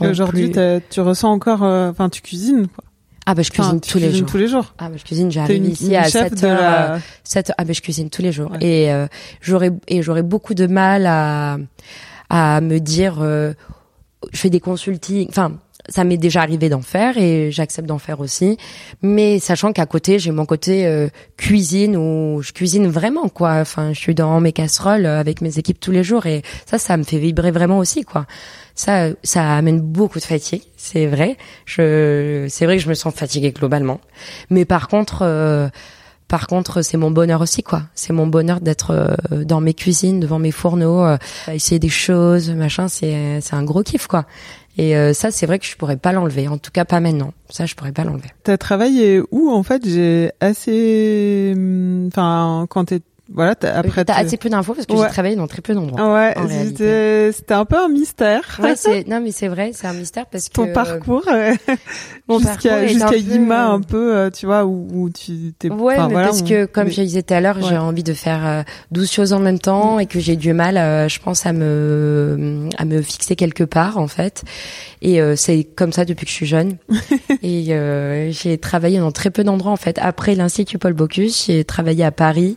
[0.03, 0.53] Aujourd'hui,
[0.90, 2.66] tu ressens encore, euh, enfin, tu cuisines.
[2.68, 2.85] Quoi.
[3.25, 4.27] Ah bah je cuisine Enfin, tous les jours.
[4.29, 4.75] tous les jours.
[4.79, 6.61] Ah bah je cuisine, j'arrive ici à chef 7 de heures.
[6.61, 6.94] la...
[6.94, 8.59] euh, 7 ah ben je cuisine tous les jours Ouais.
[8.61, 9.07] et euh,
[9.40, 11.57] j'aurais et j'aurais beaucoup de mal à
[12.29, 13.55] à me dire euh,
[14.33, 15.53] je fais des consultings enfin
[15.88, 18.56] ça m'est déjà arrivé d'en faire et j'accepte d'en faire aussi.
[19.02, 23.54] Mais sachant qu'à côté j'ai mon côté euh, cuisine où je cuisine vraiment quoi.
[23.54, 26.78] Enfin je suis dans mes casseroles euh, avec mes équipes tous les jours et ça
[26.78, 28.26] ça me fait vibrer vraiment aussi quoi.
[28.74, 31.36] Ça ça amène beaucoup de fatigue c'est vrai.
[31.66, 34.00] Je c'est vrai que je me sens fatiguée globalement.
[34.50, 35.68] Mais par contre euh,
[36.32, 37.82] par contre, c'est mon bonheur aussi, quoi.
[37.94, 41.18] C'est mon bonheur d'être euh, dans mes cuisines, devant mes fourneaux, euh,
[41.52, 42.88] essayer des choses, machin.
[42.88, 44.24] C'est c'est un gros kiff, quoi.
[44.78, 46.48] Et euh, ça, c'est vrai que je pourrais pas l'enlever.
[46.48, 47.34] En tout cas, pas maintenant.
[47.50, 48.30] Ça, je pourrais pas l'enlever.
[48.44, 49.86] T'as travaillé où en fait?
[49.86, 53.02] J'ai assez, hum, enfin quand t'es,
[53.34, 54.04] voilà, t'as- après.
[54.04, 55.04] T'as assez peu d'infos parce que Ouais.
[55.06, 56.12] j'ai travaillé dans très peu d'endroits.
[56.14, 56.68] Ouais, en réalité.
[56.68, 58.58] c'était c'était un peu un mystère.
[58.62, 61.52] Ouais, c'est non, mais c'est vrai, c'est un mystère parce que Ton parcours euh,
[62.38, 65.70] jusqu'à jusqu'à un peu, Yima euh, un peu, euh, tu vois, où, où tu t'es.
[65.70, 67.78] Ouais, mais voilà, parce on- que comme mais- je disais tout à l'heure, j'ai Ouais.
[67.78, 71.08] envie de faire euh, 12 choses en même temps et que j'ai du mal, euh,
[71.08, 74.42] je pense, à me à me fixer quelque part en fait.
[75.00, 76.76] Et euh, c'est comme ça depuis que je suis jeune.
[77.42, 79.98] et euh, j'ai travaillé dans très peu d'endroits en fait.
[80.00, 82.56] Après l'Institut Paul Bocuse, j'ai travaillé à Paris.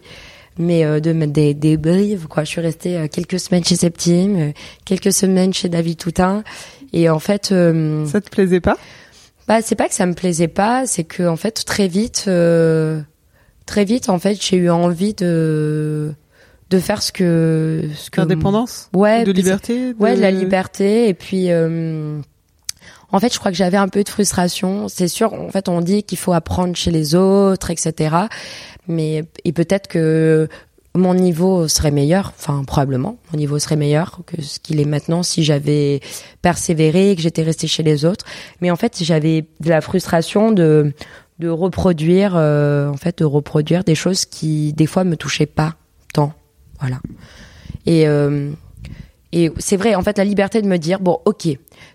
[0.57, 2.43] Mais euh, de mettre des, des brives, quoi.
[2.45, 4.51] Je suis restée euh, quelques semaines chez Septime, euh,
[4.85, 6.43] quelques semaines chez David Toutain.
[6.93, 8.77] Et en fait, euh, Ça te plaisait pas?
[9.47, 12.99] Bah, c'est pas que ça me plaisait pas, c'est que en fait très vite, euh,
[13.67, 16.13] très vite en fait, j'ai eu envie de
[16.71, 19.93] de faire ce que ce que D'indépendance ouais, De liberté?
[19.95, 21.07] C'est- ouais, de la de- liberté.
[21.09, 22.17] Et puis euh,
[23.11, 24.87] en fait, je crois que j'avais un peu de frustration.
[24.87, 28.15] C'est sûr, en fait, on dit qu'il faut apprendre chez les autres, etc.
[28.87, 30.47] Mais et peut-être que
[30.95, 35.23] mon niveau serait meilleur, enfin probablement, mon niveau serait meilleur que ce qu'il est maintenant
[35.23, 35.99] si j'avais
[36.41, 38.25] persévéré que j'étais restée chez les autres.
[38.61, 40.93] Mais en fait, j'avais de la frustration de
[41.39, 45.75] de reproduire, euh, en fait, de reproduire des choses qui des fois me touchaient pas
[46.13, 46.33] tant,
[46.79, 46.99] voilà.
[47.85, 48.51] Et euh,
[49.35, 51.49] et c'est vrai, en fait, la liberté de me dire bon, ok,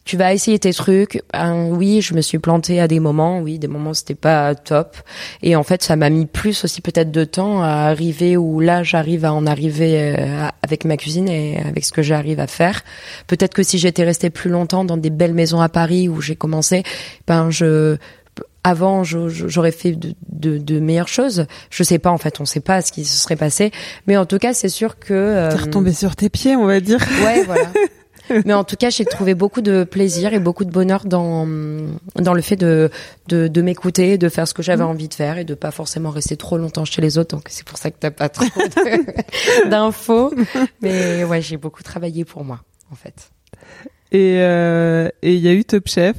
[0.05, 1.23] tu vas essayer tes trucs.
[1.33, 3.41] Ben, oui, je me suis plantée à des moments.
[3.41, 4.99] Oui, des moments c'était pas top.
[5.43, 8.83] Et en fait, ça m'a mis plus aussi peut-être de temps à arriver où là,
[8.83, 12.83] j'arrive à en arriver euh, avec ma cuisine et avec ce que j'arrive à faire.
[13.27, 16.37] Peut-être que si j'étais restée plus longtemps dans des belles maisons à Paris où j'ai
[16.37, 16.83] commencé,
[17.27, 17.97] ben je
[18.65, 21.47] avant j'aurais fait de, de, de meilleures choses.
[21.71, 23.71] Je sais pas en fait, on sait pas ce qui se serait passé,
[24.07, 26.81] mais en tout cas c'est sûr que euh, T'es retombé sur tes pieds, on va
[26.81, 27.01] dire.
[27.25, 27.71] Ouais, voilà.
[28.45, 31.49] Mais en tout cas, j'ai trouvé beaucoup de plaisir et beaucoup de bonheur dans
[32.15, 32.89] dans le fait de
[33.27, 36.11] de, de m'écouter, de faire ce que j'avais envie de faire et de pas forcément
[36.11, 37.37] rester trop longtemps chez les autres.
[37.37, 38.45] Donc c'est pour ça que t'as pas trop
[39.69, 40.33] d'infos.
[40.81, 42.61] Mais ouais, j'ai beaucoup travaillé pour moi,
[42.93, 43.31] en fait.
[44.13, 46.15] Et euh, et il y a eu Top Chef.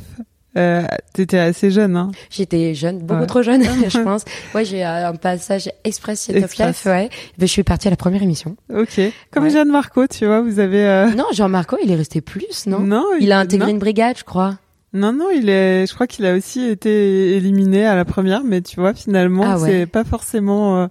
[0.57, 0.83] Euh,
[1.13, 2.11] T'étais assez jeune, hein.
[2.29, 3.27] J'étais jeune, beaucoup Ouais.
[3.27, 4.23] trop jeune, je pense.
[4.53, 6.51] Ouais, j'ai euh, un passage express chez Top.
[6.51, 7.09] Chef, ouais.
[7.37, 8.55] Mais je suis partie à la première émission.
[8.73, 8.99] Ok.
[9.31, 9.49] Comme Ouais.
[9.49, 10.85] Jeanne Marco, tu vois, vous avez.
[10.85, 13.73] euh, Non, Jean-Marco, il est resté plus, non, non Il a intégré non.
[13.73, 14.57] une brigade, je crois.
[14.93, 15.87] Non, non, il est.
[15.87, 19.57] Je crois qu'il a aussi été éliminé à la première, mais tu vois, finalement, Ah
[19.57, 19.69] ouais.
[19.69, 20.87] c'est pas forcément euh,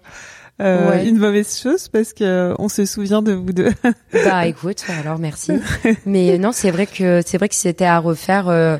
[0.62, 1.06] euh, Ouais.
[1.06, 3.72] une mauvaise chose parce que euh, on se souvient de vous deux.
[4.24, 5.52] Bah écoute, alors merci.
[6.06, 8.78] Mais non, c'est vrai que c'est vrai que c'était à refaire, euh,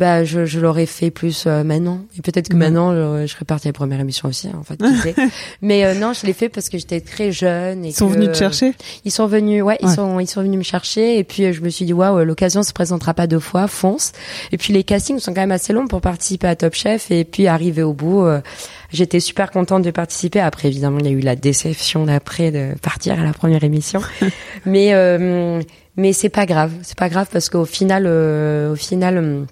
[0.00, 2.00] bah je, je l'aurais fait plus euh, maintenant.
[2.18, 2.58] Et peut-être que Ouais.
[2.58, 4.80] maintenant je, je serais partie à la première émission aussi, hein, en fait.
[5.62, 7.84] Mais euh, non, je l'ai fait parce que j'étais très jeune.
[7.84, 8.72] Et Ils sont que- venus te chercher?
[9.04, 11.18] Ils sont venus, ouais, ils sont ils sont venus me chercher.
[11.18, 14.12] Et puis euh, je me suis dit waouh, l'occasion se présentera pas deux fois, fonce.
[14.50, 17.10] Et puis les castings sont quand même assez longs pour participer à Top Chef.
[17.10, 18.24] Et puis arriver au bout.
[18.24, 18.40] euh,
[18.92, 20.40] J'étais super contente de participer.
[20.40, 24.00] Après, évidemment, il y a eu la déception d'après de partir à la première émission.
[24.66, 25.60] mais euh,
[25.96, 26.72] mais c'est pas grave.
[26.82, 29.44] C'est pas grave parce qu'au final, euh, au final, euh,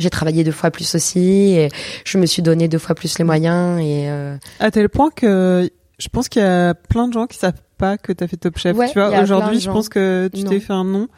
[0.00, 1.54] j'ai travaillé deux fois plus aussi.
[1.54, 1.68] Et
[2.04, 3.80] je me suis donné deux fois plus les moyens.
[3.80, 7.38] Et euh, À tel point que je pense qu'il y a plein de gens qui
[7.38, 8.76] savent pas que t'as fait Top Chef.
[8.76, 11.08] Ouais, tu vois, aujourd'hui, je pense que tu t'es fait un nom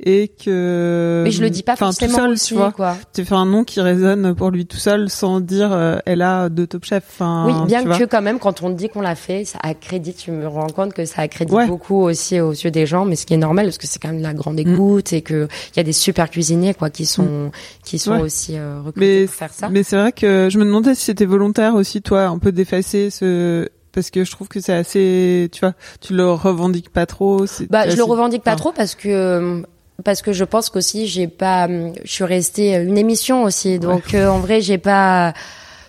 [0.00, 1.22] et que.
[1.24, 2.72] mais je le dis pas enfin, tout forcément seul, aussi, tu vois.
[2.72, 2.96] quoi.
[2.98, 6.20] Tu t'es fait un nom qui résonne pour lui tout seul sans dire euh, elle
[6.22, 7.04] a de Top Chef.
[7.10, 7.98] Enfin, Oui, bien tu vois.
[7.98, 10.94] que quand même, quand on dit qu'on l'a fait, ça accrédite, je me rends compte
[10.94, 11.66] que ça accrédite Ouais.
[11.68, 14.08] beaucoup aussi aux yeux des gens, mais ce qui est normal parce que c'est quand
[14.08, 17.06] même de la grande écoute et que il y a des super cuisiniers quoi qui
[17.06, 17.50] sont
[17.84, 18.16] qui sont Mm.
[18.16, 18.22] Ouais.
[18.22, 19.68] aussi euh, recrutés Mais, pour faire ça.
[19.70, 23.10] mais c'est vrai que je me demandais si c'était volontaire aussi, toi, un peu d'effacer
[23.10, 23.68] ce.
[23.94, 25.48] Parce que je trouve que c'est assez.
[25.52, 27.44] Tu vois, tu le revendiques pas trop.
[27.70, 29.64] Bah, je le revendique pas trop parce que
[30.02, 34.26] parce que je pense qu'aussi j'ai pas, je suis restée une émission aussi, donc euh,
[34.28, 35.32] en vrai j'ai pas.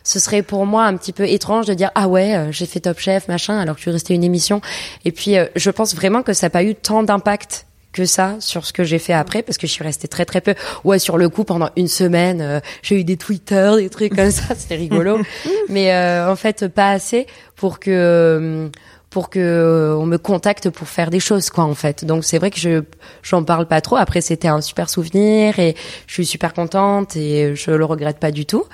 [0.03, 2.79] Ce serait pour moi un petit peu étrange de dire ah ouais euh, j'ai fait
[2.79, 4.61] Top Chef machin alors que je suis restée une émission
[5.03, 7.65] et puis euh, je pense vraiment que ça n'a pas eu tant d'impact
[7.95, 10.41] que ça sur ce que j'ai fait après parce que je suis restée très très
[10.41, 10.53] peu.
[10.83, 14.31] Ouais, sur le coup pendant une semaine, euh, j'ai eu des Twitter, des trucs comme
[14.31, 15.19] ça, c'était rigolo.
[15.69, 18.69] Mais euh, en fait, pas assez pour que euh,
[19.09, 22.03] pour que on me contacte pour faire des choses quoi en fait.
[22.03, 22.83] Donc c'est vrai que je
[23.23, 23.95] j'en parle pas trop.
[23.95, 25.73] Après c'était un super souvenir et
[26.05, 28.65] je suis super contente et je le regrette pas du tout.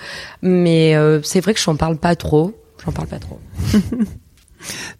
[0.41, 2.59] Mais c'est vrai que j'en parle pas trop.
[2.83, 3.39] J'en parle pas trop.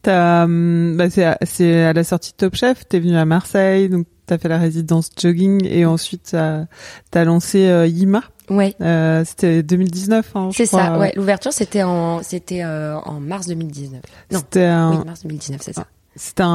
[0.02, 3.26] T'as, hum, bah c'est, à, c'est à la sortie de Top Chef, t'es venu à
[3.26, 6.66] Marseille, donc t'as fait la résidence jogging et ensuite t'as,
[7.14, 8.24] as lancé euh, Yima.
[8.50, 8.76] Ouais.
[8.82, 10.36] Euh, c'était 2019.
[10.36, 10.98] Hein, c'est ça.
[10.98, 11.14] Ouais.
[11.16, 14.02] L'ouverture c'était en c'était euh, en mars 2019.
[14.32, 14.40] Non.
[14.40, 15.88] C'était oui, mars 2019, c'est ça.
[16.18, 16.50] C'était un,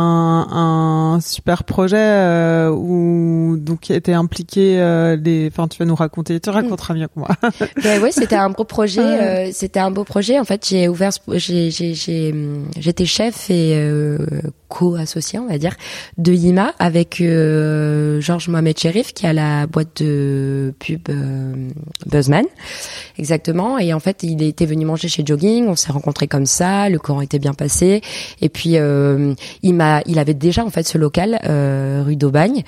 [0.50, 5.48] un, super projet euh, où donc était impliqué euh, les.
[5.50, 6.38] Enfin, tu vas nous raconter.
[6.40, 7.28] Tu raconteras mieux que moi.
[7.82, 9.00] ben oui, c'était un beau projet.
[9.00, 10.38] Euh, c'était un beau projet.
[10.38, 11.10] En fait, j'ai ouvert.
[11.32, 12.34] J'ai j'ai
[12.76, 14.18] j'étais chef et euh,
[14.68, 15.74] co-associé, on va dire,
[16.18, 21.08] de Yima avec euh, Georges Mohamed Cherif qui a la boîte de pub
[22.04, 22.44] Buzzman,
[23.18, 23.78] exactement.
[23.78, 25.66] Et en fait, il était venu manger chez Jogging.
[25.66, 26.90] On s'est rencontrés comme ça.
[26.90, 28.02] Le courant était bien passé.
[28.42, 28.76] Et puis
[29.62, 32.62] il m'a, il avait déjà en fait ce local euh, rue d'Aubagne.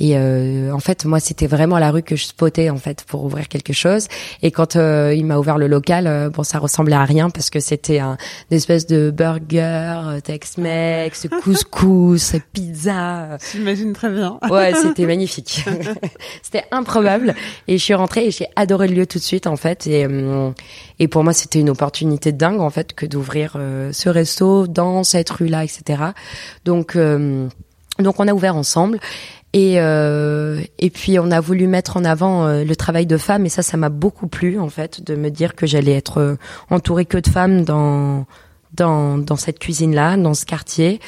[0.00, 3.24] Et euh, en fait, moi, c'était vraiment la rue que je spotais en fait pour
[3.24, 4.08] ouvrir quelque chose.
[4.42, 7.60] Et quand euh, il m'a ouvert le local, bon, ça ressemblait à rien parce que
[7.60, 8.16] c'était un
[8.50, 13.38] une espèce de burger, Tex-Mex, couscous, pizza.
[13.52, 14.38] J'imagine très bien.
[14.50, 15.64] ouais, c'était magnifique.
[16.42, 17.34] c'était improbable.
[17.68, 19.86] Et je suis rentrée et j'ai adoré le lieu tout de suite en fait.
[19.86, 20.06] Et
[20.98, 23.56] et pour moi, c'était une opportunité dingue en fait que d'ouvrir
[23.92, 26.02] ce resto dans cette rue-là, etc.
[26.64, 27.48] Donc, euh,
[27.98, 28.98] donc on a ouvert ensemble.
[29.52, 33.46] Et euh, et puis on a voulu mettre en avant euh, le travail de femmes
[33.46, 36.36] et ça ça m'a beaucoup plu en fait de me dire que j'allais être
[36.70, 38.26] entourée que de femmes dans
[38.72, 41.00] dans, dans cette cuisine-là, dans ce quartier.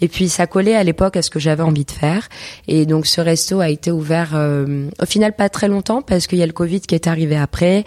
[0.00, 2.28] Et puis ça collait à l'époque à ce que j'avais envie de faire.
[2.68, 6.38] Et donc ce resto a été ouvert euh, au final pas très longtemps parce qu'il
[6.38, 7.84] y a le Covid qui est arrivé après,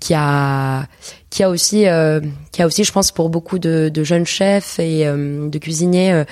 [0.00, 0.86] qui a
[1.30, 2.20] qui a aussi euh,
[2.52, 6.24] qui a aussi je pense pour beaucoup de, de jeunes chefs et euh, de cuisiniers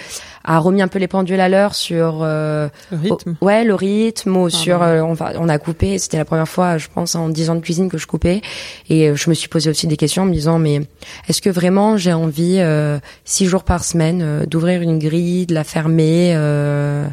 [0.46, 3.36] a remis un peu les pendules à l'heure sur le rythme.
[3.40, 6.86] ouais le rythme ou sur on va on a coupé c'était la première fois je
[6.92, 8.40] pense en dix ans de cuisine que je coupais
[8.88, 10.82] et je me suis posé aussi des questions en me disant mais
[11.28, 12.62] est-ce que vraiment j'ai envie
[13.24, 17.06] six jours par semaine d'ouvrir une grille de la fermer, euh,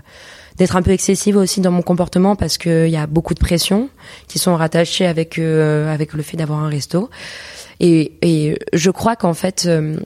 [0.58, 3.90] d'être un peu excessive aussi dans mon comportement parce qu'il y a beaucoup de pressions
[4.28, 7.10] qui sont rattachées avec euh, avec le fait d'avoir un resto.
[7.80, 9.98] Et, et je crois qu'en fait, euh,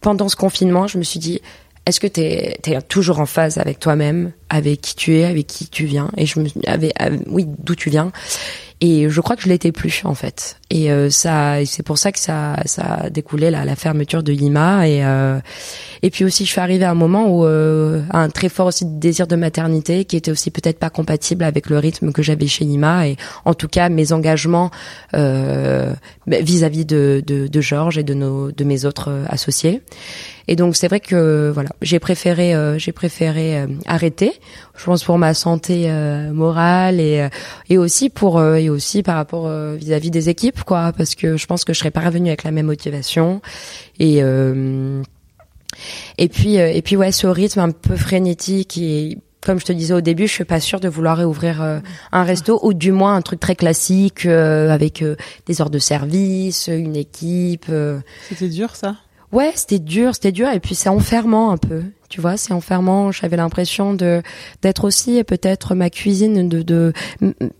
[0.00, 1.40] pendant ce confinement, je me suis dit,
[1.86, 5.68] est-ce que tu es, toujours en phase avec toi-même, avec qui tu es, avec qui
[5.68, 6.10] tu viens?
[6.16, 6.92] Et je me avec,
[7.28, 8.12] oui, d'où tu viens
[8.82, 10.58] et je crois que je l'étais plus en fait.
[10.68, 14.32] Et euh, ça, c'est pour ça que ça, ça a découlé la, la fermeture de
[14.32, 14.86] Lima.
[14.86, 15.40] Et euh,
[16.02, 18.84] et puis aussi, je suis arrivée à un moment où euh, un très fort aussi
[18.84, 22.66] désir de maternité qui était aussi peut-être pas compatible avec le rythme que j'avais chez
[22.66, 24.70] Lima et en tout cas mes engagements
[25.14, 25.94] euh,
[26.26, 29.80] vis-à-vis de, de, de Georges et de nos de mes autres associés.
[30.48, 34.32] Et donc c'est vrai que voilà, j'ai préféré euh, j'ai préféré euh, arrêter.
[34.76, 37.28] Je pense pour ma santé euh, morale et
[37.68, 41.64] et aussi pour et aussi par rapport vis-à-vis des équipes quoi, parce que je pense
[41.64, 43.40] que je serais pas revenue avec la même motivation
[43.98, 44.20] et
[46.18, 49.94] et puis et puis ouais ce rythme un peu frénétique et comme je te disais
[49.94, 51.80] au début, je suis pas sûre de vouloir réouvrir
[52.10, 55.04] un resto ou du moins un truc très classique avec
[55.46, 57.70] des heures de service, une équipe.
[58.28, 58.96] C'était dur ça?
[59.32, 61.82] Ouais, c'était dur, c'était dur et puis c'est enfermant un peu.
[62.08, 63.10] Tu vois, c'est enfermant.
[63.10, 64.22] J'avais l'impression de
[64.62, 66.92] d'être aussi peut-être ma cuisine de, de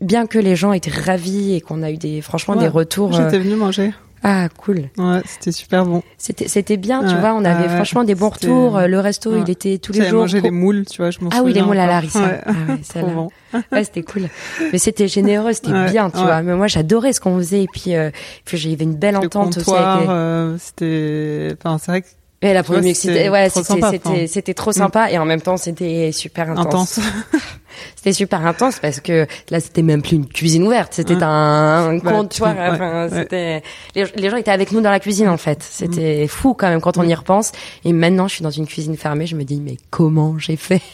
[0.01, 3.13] bien que les gens étaient ravis et qu'on a eu des franchement des retours.
[3.13, 3.93] J'étais venue manger.
[4.29, 4.89] Ah cool.
[4.99, 6.03] Ouais, c'était super bon.
[6.19, 8.81] C'était c'était bien, tu vois, on avait franchement des bons retours.
[8.81, 10.23] Le resto, il était tous les jours.
[10.23, 12.21] mangé les moules, tu vois, je m'en Ah oui, les moules à Larissa.
[12.21, 12.41] Ouais.
[12.45, 12.53] Ah
[12.97, 13.29] ouais, bon.
[13.71, 14.29] ouais, c'était cool.
[14.73, 16.43] Mais c'était généreux, c'était bien, tu vois.
[16.43, 18.11] Mais moi, j'adorais ce qu'on faisait et puis euh,
[18.45, 22.09] puis j'avais une belle entente aussi avec euh, c'était enfin c'est vrai que
[22.43, 26.51] et la première c'était ouais, c'était c'était trop sympa et en même temps c'était super
[26.51, 26.99] intense.
[26.99, 27.01] intense.
[27.95, 32.01] c'était super intense parce que là c'était même plus une cuisine ouverte, c'était un, un
[32.01, 32.55] comptoir.
[32.59, 33.63] enfin, c'était
[33.95, 35.63] les, gens étaient avec nous dans la cuisine en fait.
[35.63, 36.29] C'était mm.
[36.29, 37.53] fou quand même quand on y repense.
[37.85, 40.83] Et maintenant je suis dans une cuisine fermée, je me dis mais comment j'ai fait?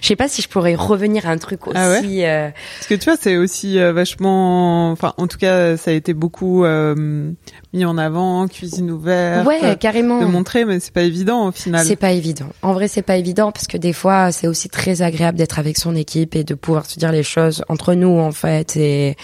[0.00, 2.24] Je sais pas si je pourrais revenir à un truc ah aussi.
[2.24, 2.48] euh...
[2.78, 6.14] Parce que tu vois c'est aussi euh, vachement, enfin en tout cas ça a été
[6.14, 7.30] beaucoup euh,
[7.72, 9.46] mis en avant, cuisine ouverte.
[9.46, 10.20] Ouais, carrément.
[10.20, 11.84] De montrer, mais c'est pas évident au final.
[11.84, 12.46] C'est pas évident.
[12.62, 15.78] En vrai, c'est pas évident parce que des fois, c'est aussi très agréable d'être avec
[15.78, 18.76] son équipe et de pouvoir se dire les choses entre nous, en fait.
[18.76, 19.16] Et,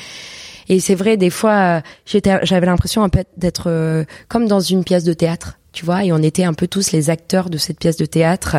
[0.69, 5.05] et c'est vrai, des fois, j'avais l'impression un peu d'être euh, comme dans une pièce
[5.05, 7.97] de théâtre, tu vois, et on était un peu tous les acteurs de cette pièce
[7.97, 8.57] de théâtre.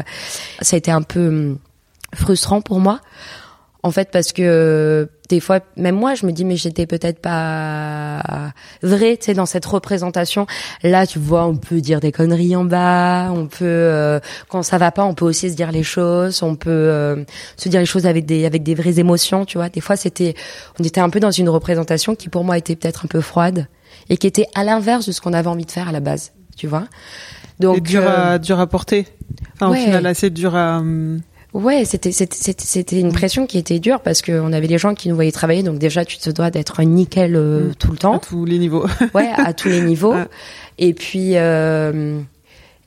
[0.61, 1.57] Ça a été un peu
[2.13, 3.01] frustrant pour moi.
[3.85, 8.51] En fait, parce que des fois, même moi, je me dis, mais j'étais peut-être pas
[8.81, 10.47] vrai, tu sais, dans cette représentation.
[10.81, 14.19] Là, tu vois, on peut dire des conneries en bas, on peut, euh,
[14.49, 17.23] quand ça va pas, on peut aussi se dire les choses, on peut euh,
[17.57, 19.69] se dire les choses avec des avec des vraies émotions, tu vois.
[19.69, 20.33] Des fois, c'était,
[20.79, 23.67] on était un peu dans une représentation qui pour moi était peut-être un peu froide
[24.09, 26.31] et qui était à l'inverse de ce qu'on avait envie de faire à la base,
[26.57, 26.85] tu vois.
[27.59, 29.05] Donc, et dur, à, dur à porter.
[29.53, 30.81] Enfin, au final, assez dur à.
[31.55, 35.15] Ouais, c'était c'était une pression qui était dure parce qu'on avait des gens qui nous
[35.15, 37.75] voyaient travailler, donc déjà tu te dois d'être nickel euh, mm.
[37.75, 38.15] tout le temps.
[38.15, 38.85] À tous les niveaux.
[39.13, 40.15] ouais, à tous les niveaux.
[40.79, 42.19] Et puis euh,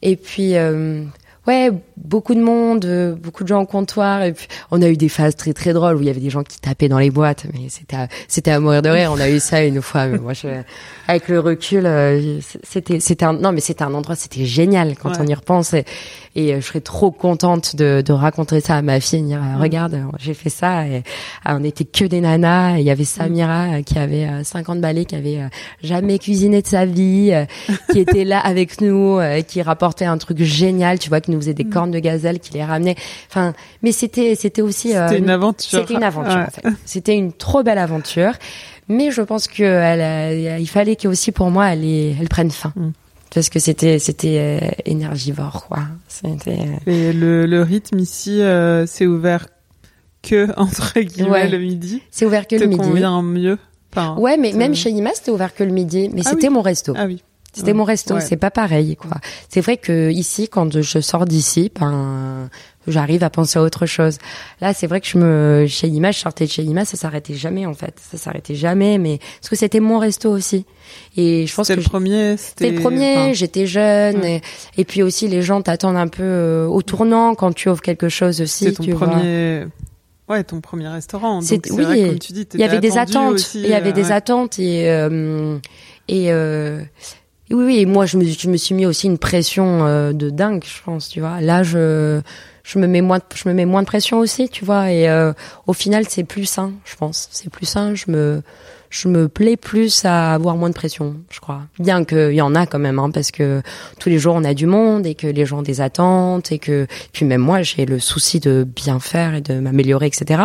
[0.03, 1.03] et puis euh,
[1.49, 4.23] ouais, beaucoup de monde, euh, beaucoup de gens au comptoir.
[4.23, 6.31] Et puis, on a eu des phases très très drôles où il y avait des
[6.31, 9.11] gens qui tapaient dans les boîtes, mais c'était à, c'était à mourir de rire.
[9.13, 10.07] On a eu ça une fois.
[10.07, 10.49] Mais moi, je,
[11.09, 15.13] avec le recul, euh, c'était c'était un non, mais c'était un endroit, c'était génial quand
[15.19, 15.73] on y repense.
[15.73, 15.85] Et,
[16.37, 19.23] et, euh, je serais trop contente de, de raconter ça à ma fille.
[19.23, 19.61] Dire, mm.
[19.61, 20.87] regarde, j'ai fait ça.
[20.87, 21.03] Et
[21.45, 22.77] ah, on était que des nanas.
[22.77, 25.41] Et il y avait Samira qui avait 50 balais, qui avait
[25.83, 27.33] jamais cuisiné de sa vie,
[27.91, 30.99] qui était là avec nous, qui rapportait un truc génial.
[30.99, 31.71] Tu vois, nous faisait des mm.
[31.71, 32.97] cornes de gazelle, qui les ramenait.
[33.29, 35.81] Enfin, mais c'était c'était aussi c'était une aventure.
[35.81, 36.37] C'était une aventure.
[36.37, 36.69] En fait.
[36.85, 38.33] C'était une trop belle aventure.
[38.89, 42.73] Mais je pense que elle, il fallait que aussi pour moi elle, elle prenne fin.
[42.77, 42.91] Mm.
[43.35, 45.81] Parce que c'était c'était euh, énergivore quoi.
[46.09, 46.59] C'était.
[46.87, 49.49] Euh, Et le, le rythme ici, euh, c'est ouvert
[50.23, 52.03] que entre guillemets le midi?
[52.11, 52.81] C'est ouvert que le midi.
[52.81, 53.59] convient mieux?
[53.93, 56.11] Enfin, ouais, mais même chez Ima, c'était ouvert que le midi.
[56.13, 56.95] Mais ah c'était mon resto.
[56.97, 57.23] Ah oui.
[57.59, 59.19] C'était mon resto, c'est pas pareil quoi.
[59.49, 62.49] C'est vrai que ici quand je sors d'ici, ben
[62.87, 64.19] j'arrive à penser à autre chose.
[64.61, 67.35] Là, c'est vrai que je me chez Image, je sortais de chez Image, ça s'arrêtait
[67.35, 67.95] jamais en fait.
[68.11, 70.65] Ça s'arrêtait jamais mais parce que c'était mon resto aussi.
[71.17, 74.41] Et je pense que le premier, c'était le premier, j'étais jeune et,
[74.77, 78.09] et, puis aussi les gens t'attendent un peu euh, au tournant quand tu offres quelque
[78.09, 79.67] chose aussi, C'est ton tu premier
[80.29, 81.41] Ouais, ton premier restaurant.
[81.41, 84.13] C'est oui, vrai, comme tu dis, il y avait des attentes, il y avait des
[84.13, 85.59] attentes et euh,
[86.07, 86.83] et euh,
[87.51, 90.31] oui, oui, et moi je me, je me suis mis aussi une pression euh, de
[90.31, 91.41] dingue, je pense, tu vois.
[91.41, 92.21] Là, je,
[92.63, 94.91] je me mets moins, je me mets moins de pression aussi, tu vois.
[94.93, 95.33] Et euh,
[95.67, 97.29] au final, c'est plus sain, je pense.
[97.31, 97.95] C'est plus sain.
[97.95, 98.43] Je me,
[98.91, 101.63] je me plais plus à avoir moins de pression, je crois.
[101.79, 103.63] Bien qu'il y en a quand même, hein, parce que
[103.99, 106.59] tous les jours on a du monde et que les gens ont des attentes et
[106.59, 110.45] que puis même moi j'ai le souci de bien faire et de m'améliorer, etc.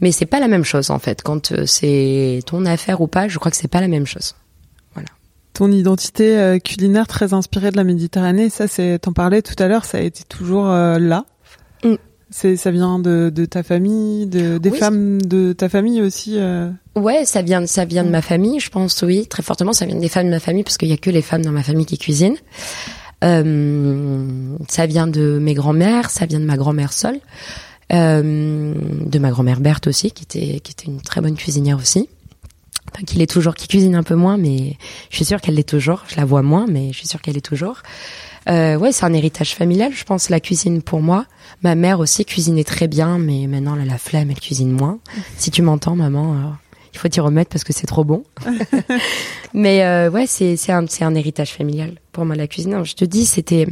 [0.00, 1.22] Mais c'est pas la même chose en fait.
[1.22, 4.34] Quand euh, c'est ton affaire ou pas, je crois que c'est pas la même chose
[5.52, 9.68] ton identité euh, culinaire très inspirée de la Méditerranée, ça c'est t'en parlais tout à
[9.68, 11.24] l'heure, ça a été toujours euh, là.
[11.84, 11.94] Mm.
[12.30, 16.36] C'est ça vient de, de ta famille, de, des femmes de ta famille aussi.
[16.38, 16.70] Euh...
[16.96, 19.96] Ouais, ça vient ça vient de ma famille, je pense oui, très fortement ça vient
[19.96, 21.86] des femmes de ma famille parce qu'il y a que les femmes dans ma famille
[21.86, 22.38] qui cuisinent.
[23.22, 27.20] Euh, ça vient de mes grands-mères, ça vient de ma grand-mère seule,
[27.92, 32.08] euh, de ma grand-mère Berthe aussi qui était qui était une très bonne cuisinière aussi
[33.06, 34.76] qu'il est toujours, qui cuisine un peu moins, mais
[35.10, 36.04] je suis sûre qu'elle l'est toujours.
[36.08, 37.82] Je la vois moins, mais je suis sûre qu'elle est toujours.
[38.48, 41.26] Euh, ouais, c'est un héritage familial, je pense, la cuisine pour moi.
[41.62, 44.98] Ma mère aussi cuisinait très bien, mais maintenant elle a la flemme, elle cuisine moins.
[45.36, 46.36] Si tu m'entends, maman, euh,
[46.92, 48.24] il faut t'y remettre parce que c'est trop bon.
[49.54, 52.84] mais euh, ouais, c'est c'est un c'est un héritage familial pour moi la cuisine.
[52.84, 53.66] je te dis, c'était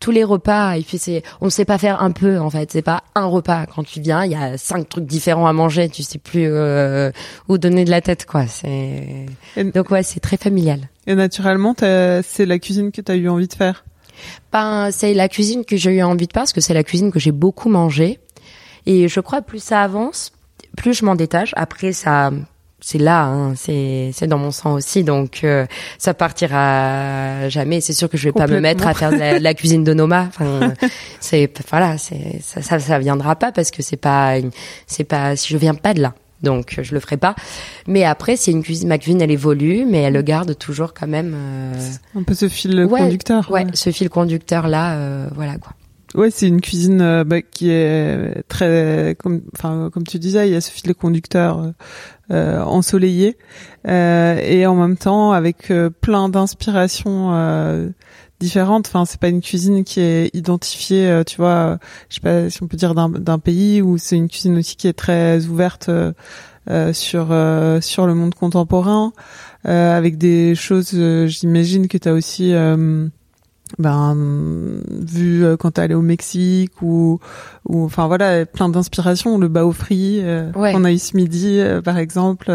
[0.00, 0.76] tous les repas.
[0.76, 2.70] Et puis c'est, on ne sait pas faire un peu en fait.
[2.72, 3.66] C'est pas un repas.
[3.66, 5.88] Quand tu viens, il y a cinq trucs différents à manger.
[5.88, 7.10] Tu sais plus euh,
[7.48, 8.46] où donner de la tête quoi.
[8.46, 9.26] C'est
[9.74, 10.80] donc ouais, c'est très familial.
[11.06, 13.84] Et naturellement, c'est la cuisine que tu as eu envie de faire?
[14.52, 17.10] Ben c'est la cuisine que j'ai eu envie de faire parce que c'est la cuisine
[17.10, 18.18] que j'ai beaucoup mangé.
[18.86, 20.32] Et je crois plus ça avance,
[20.76, 21.52] plus je m'en détache.
[21.56, 22.30] Après ça
[22.80, 25.66] c'est là, hein, c'est c'est dans mon sang aussi, donc euh,
[25.98, 27.80] ça partira jamais.
[27.80, 30.26] C'est sûr que je vais pas me mettre à faire de la, cuisine de Noma.
[30.28, 30.72] Enfin,
[31.20, 34.34] c'est voilà, c'est ça, ça, ça viendra pas parce que c'est pas
[34.86, 37.34] c'est pas si je viens pas de là, donc je le ferai pas.
[37.86, 41.08] Mais après, c'est une cuisine, ma cuisine elle évolue, mais elle le garde toujours quand
[41.08, 41.32] même.
[41.34, 41.74] Euh,
[42.14, 43.50] Un peu ce fil conducteur.
[43.50, 45.72] Ouais, ce fil conducteur là, euh, voilà quoi.
[46.14, 50.52] Ouais, c'est une cuisine euh, bah, qui est très, comme, enfin, comme tu disais, il
[50.52, 51.72] y a ce fil conducteur
[52.30, 53.36] euh, ensoleillé
[53.88, 57.88] euh, et en même temps avec euh, plein d'inspirations euh,
[58.38, 58.86] différentes.
[58.88, 62.68] Enfin, c'est pas une cuisine qui est identifiée, tu vois, je sais pas si on
[62.68, 65.90] peut dire d'un pays ou c'est une cuisine aussi qui est très ouverte
[66.92, 67.26] sur
[67.82, 69.12] sur le monde contemporain
[69.64, 70.92] avec des choses.
[71.26, 72.54] J'imagine que tu as aussi
[73.78, 74.16] ben
[74.88, 77.20] vu euh, quand t'es allé au Mexique ou
[77.68, 81.80] ou enfin voilà plein d'inspirations le bao frit euh, qu'on a eu ce midi euh,
[81.80, 82.46] par exemple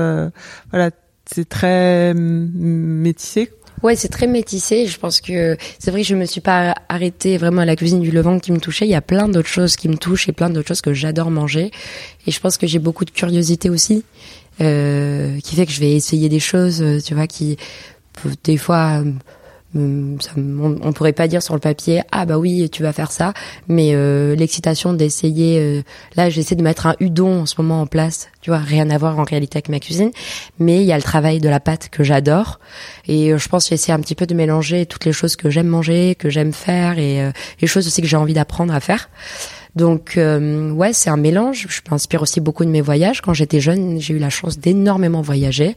[0.71, 0.91] voilà
[1.25, 3.51] c'est très métissé
[3.83, 4.87] Ouais, c'est très métissé.
[4.87, 7.99] Je pense que c'est vrai que je me suis pas arrêtée vraiment à la cuisine
[7.99, 8.85] du Levant qui me touchait.
[8.85, 11.29] Il y a plein d'autres choses qui me touchent et plein d'autres choses que j'adore
[11.29, 11.69] manger.
[12.25, 14.03] Et je pense que j'ai beaucoup de curiosité aussi,
[14.61, 17.57] euh, qui fait que je vais essayer des choses, euh, tu vois, qui
[18.43, 19.03] des fois
[20.19, 23.33] ça, on, pourrait pas dire sur le papier ah bah oui tu vas faire ça
[23.67, 25.81] mais euh, l'excitation d'essayer euh,
[26.15, 28.97] là j'essaie de mettre un udon en ce moment en place tu vois rien à
[28.97, 30.11] voir en réalité avec ma cuisine
[30.59, 32.61] mais il y a le travail de la pâte que j'adore
[33.07, 35.67] et euh, je pense j'essaie un petit peu de mélanger toutes les choses que j'aime
[35.67, 39.09] manger que j'aime faire et les choses aussi que j'ai envie d'apprendre à faire
[39.75, 41.67] donc ouais, c'est un mélange.
[41.67, 43.19] Je m'inspire aussi beaucoup de mes voyages.
[43.19, 45.75] Quand j'étais jeune, j'ai eu la chance d'énormément voyager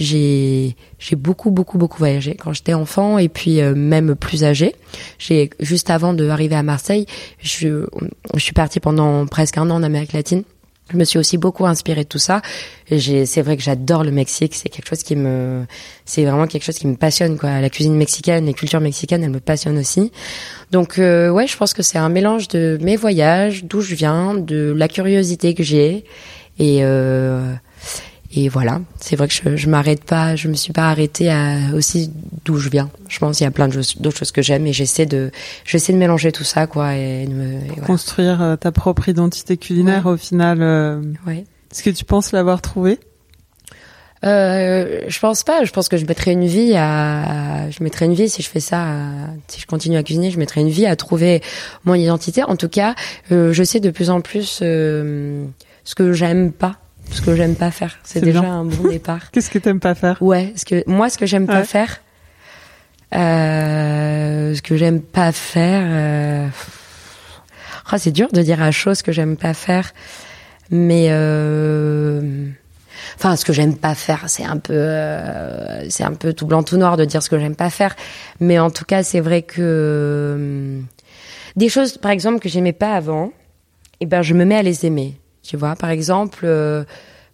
[0.00, 4.74] j'ai j'ai beaucoup beaucoup beaucoup voyagé quand j'étais enfant et puis euh, même plus âgé.
[5.18, 7.06] J'ai juste avant de arriver à Marseille,
[7.40, 7.86] je
[8.34, 10.42] je suis partie pendant presque un an en Amérique latine.
[10.92, 12.42] Je me suis aussi beaucoup inspirée de tout ça.
[12.88, 14.54] C'est vrai que j'adore le Mexique.
[14.56, 15.64] C'est quelque chose qui me,
[16.04, 17.60] c'est vraiment quelque chose qui me passionne, quoi.
[17.60, 20.10] La cuisine mexicaine, les cultures mexicaines, elles me passionnent aussi.
[20.72, 24.34] Donc, euh, ouais, je pense que c'est un mélange de mes voyages, d'où je viens,
[24.34, 26.04] de la curiosité que j'ai,
[26.58, 27.54] et euh,
[28.32, 31.74] et voilà, c'est vrai que je, je m'arrête pas, je me suis pas arrêtée à
[31.74, 32.12] aussi
[32.44, 32.90] d'où je viens.
[33.08, 35.30] Je pense qu'il y a plein d'autres choses que j'aime et j'essaie de
[35.64, 37.28] j'essaie de mélanger tout ça quoi et,
[37.86, 40.58] construire euh, ta propre identité culinaire au final.
[40.62, 41.44] Euh, ouais.
[41.70, 42.98] Est-ce que tu penses l'avoir trouvé
[44.24, 45.64] euh, je pense pas.
[45.64, 48.60] Je pense que je mettrais une vie à, je mettrais une vie si je fais
[48.60, 48.86] ça,
[49.48, 51.42] si je continue à cuisiner, je mettrais une vie à trouver
[51.84, 52.42] mon identité.
[52.42, 52.94] En tout cas,
[53.32, 55.44] euh, je sais de plus en plus euh,
[55.84, 56.76] ce que j'aime pas
[57.10, 57.98] ce que j'aime pas faire.
[58.04, 59.30] C'est déjà un bon départ.
[59.32, 60.22] Qu'est-ce que t'aimes pas faire?
[60.22, 62.00] Ouais, ce que moi, ce que j'aime pas faire,
[63.14, 65.82] euh, ce que j'aime pas faire.
[65.84, 66.48] Euh...
[67.92, 69.92] Oh, c'est dur de dire à chose que j'aime pas faire,
[70.70, 72.46] mais euh...
[73.16, 76.62] enfin, ce que j'aime pas faire, c'est un peu, euh, c'est un peu tout blanc
[76.62, 77.96] tout noir de dire ce que j'aime pas faire,
[78.38, 80.80] mais en tout cas, c'est vrai que euh,
[81.56, 83.32] des choses, par exemple, que j'aimais pas avant,
[83.98, 85.18] eh ben, je me mets à les aimer.
[85.50, 86.84] Tu vois, par exemple, euh,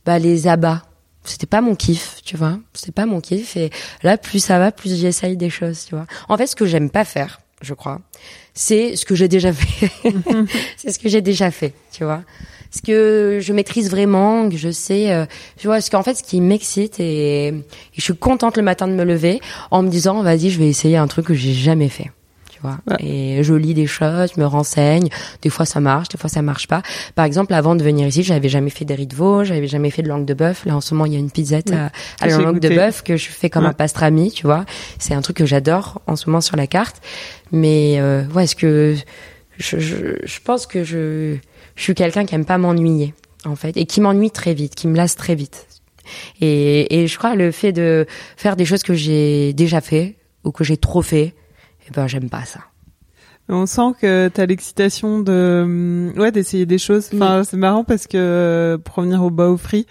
[0.07, 0.85] bah, les abats.
[1.23, 2.59] C'était pas mon kiff, tu vois.
[2.73, 3.59] C'était pas mon kiff.
[3.59, 3.69] Et
[4.03, 6.07] là, plus ça va, plus j'essaye des choses, tu vois.
[6.31, 8.01] En fait, ce que j'aime pas faire, je crois,
[8.55, 9.91] c'est ce que j'ai déjà fait.
[10.79, 12.23] c'est ce que j'ai déjà fait, tu vois.
[12.71, 15.27] Ce que je maîtrise vraiment, que je sais, euh,
[15.59, 18.89] tu vois, ce qu'en fait, ce qui m'excite et, et, je suis contente le matin
[18.89, 21.91] de me lever en me disant, vas-y, je vais essayer un truc que j'ai jamais
[21.91, 22.11] fait
[22.57, 22.79] tu vois.
[23.01, 25.09] Et je lis des choses, je me renseigne.
[25.43, 26.83] Des fois ça marche, des fois ça marche pas.
[27.15, 29.91] Par exemple, avant de venir ici, j'avais jamais fait des riz de veau, j'avais jamais
[29.91, 30.65] fait de langue de bœuf.
[30.65, 31.91] Là, en ce moment, il y a une pizzette à,
[32.21, 34.65] à la langue de bœuf que je fais comme un pastrami, tu vois.
[34.99, 37.03] C'est un truc que j'adore en ce moment sur la carte.
[37.53, 38.97] Mais euh, ouais, est-ce que
[39.59, 41.37] je, je, je, pense que je,
[41.75, 43.13] je suis quelqu'un qui aime pas m'ennuyer
[43.45, 45.67] en fait et qui m'ennuie très vite, qui me lasse très vite.
[46.41, 50.53] Et, et je crois le fait de faire des choses que j'ai déjà fait ou
[50.53, 51.35] que j'ai trop fait,
[51.87, 52.61] eh ben j'aime pas ça.
[53.49, 57.11] On sent que tu as l'excitation de mm, ouais d'essayer des choses.
[57.15, 59.87] Enfin, c'est marrant parce que euh, pour revenir au bas au free,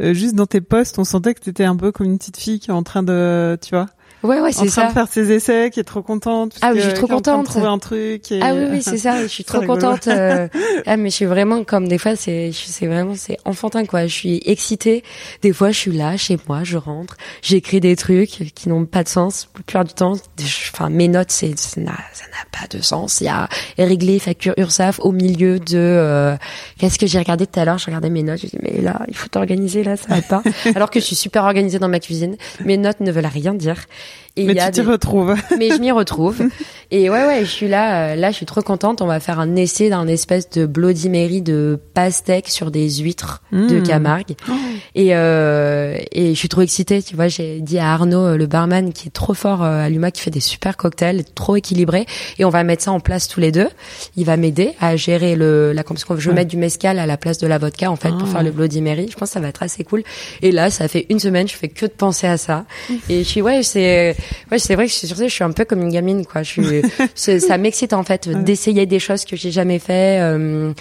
[0.00, 2.36] euh, juste dans tes posts, on sentait que tu étais un peu comme une petite
[2.36, 3.86] fille qui est en train de, tu vois,
[4.22, 4.82] Ouais, ouais, c'est ça.
[4.82, 6.56] En train de faire ses essais, qui est trop contente.
[6.62, 7.40] Ah oui, je suis trop contente.
[7.40, 8.30] de trouver un truc.
[8.30, 8.40] Et...
[8.42, 9.22] Ah oui, oui, c'est ça.
[9.22, 10.08] Je suis trop contente.
[10.08, 10.48] Euh...
[10.86, 14.06] Ah, mais je suis vraiment comme des fois, c'est, c'est vraiment, c'est enfantin quoi.
[14.06, 15.04] Je suis excitée.
[15.42, 19.04] Des fois, je suis là chez moi, je rentre, j'écris des trucs qui n'ont pas
[19.04, 19.48] de sens.
[19.54, 20.14] La plupart du temps,
[20.72, 23.20] enfin, mes notes, c'est, ça n'a, ça n'a pas de sens.
[23.20, 23.48] Il y a
[23.78, 25.78] réglé facture URSAF au milieu de.
[25.78, 26.36] Euh...
[26.78, 27.78] Qu'est-ce que j'ai regardé tout à l'heure?
[27.78, 28.40] Je regardais mes notes.
[28.40, 30.42] Je dis mais là, il faut t'organiser là, ça va pas.
[30.74, 32.36] Alors que je suis super organisée dans ma cuisine.
[32.64, 33.76] Mes notes ne veulent rien dire.
[34.36, 35.34] Et mais tu t'y retrouves.
[35.58, 36.42] mais je m'y retrouve.
[36.90, 38.12] Et ouais, ouais, je suis là.
[38.12, 39.02] Euh, là, je suis trop contente.
[39.02, 43.42] On va faire un essai d'un espèce de Bloody Mary de pastèque sur des huîtres
[43.52, 43.82] de mmh.
[43.82, 44.34] Camargue.
[44.48, 44.52] Oh.
[44.94, 47.02] Et euh, et je suis trop excitée.
[47.02, 49.88] Tu vois, j'ai dit à Arnaud, euh, le barman, qui est trop fort euh, à
[49.88, 52.06] Luma, qui fait des super cocktails, trop équilibré.
[52.38, 53.68] Et on va mettre ça en place tous les deux.
[54.16, 57.16] Il va m'aider à gérer le la parce je veux mettre du mescal à la
[57.16, 59.08] place de la vodka en fait pour faire le Bloody Mary.
[59.10, 60.02] Je pense que ça va être assez cool.
[60.40, 62.64] Et là, ça fait une semaine, je fais que de penser à ça.
[63.08, 64.01] Et je suis ouais, c'est
[64.50, 66.42] ouais, c'est vrai que je suis sur je suis un peu comme une gamine, quoi.
[66.42, 66.50] Je
[67.14, 70.72] suis, ça m'excite en fait d'essayer des choses que j'ai jamais fait euh,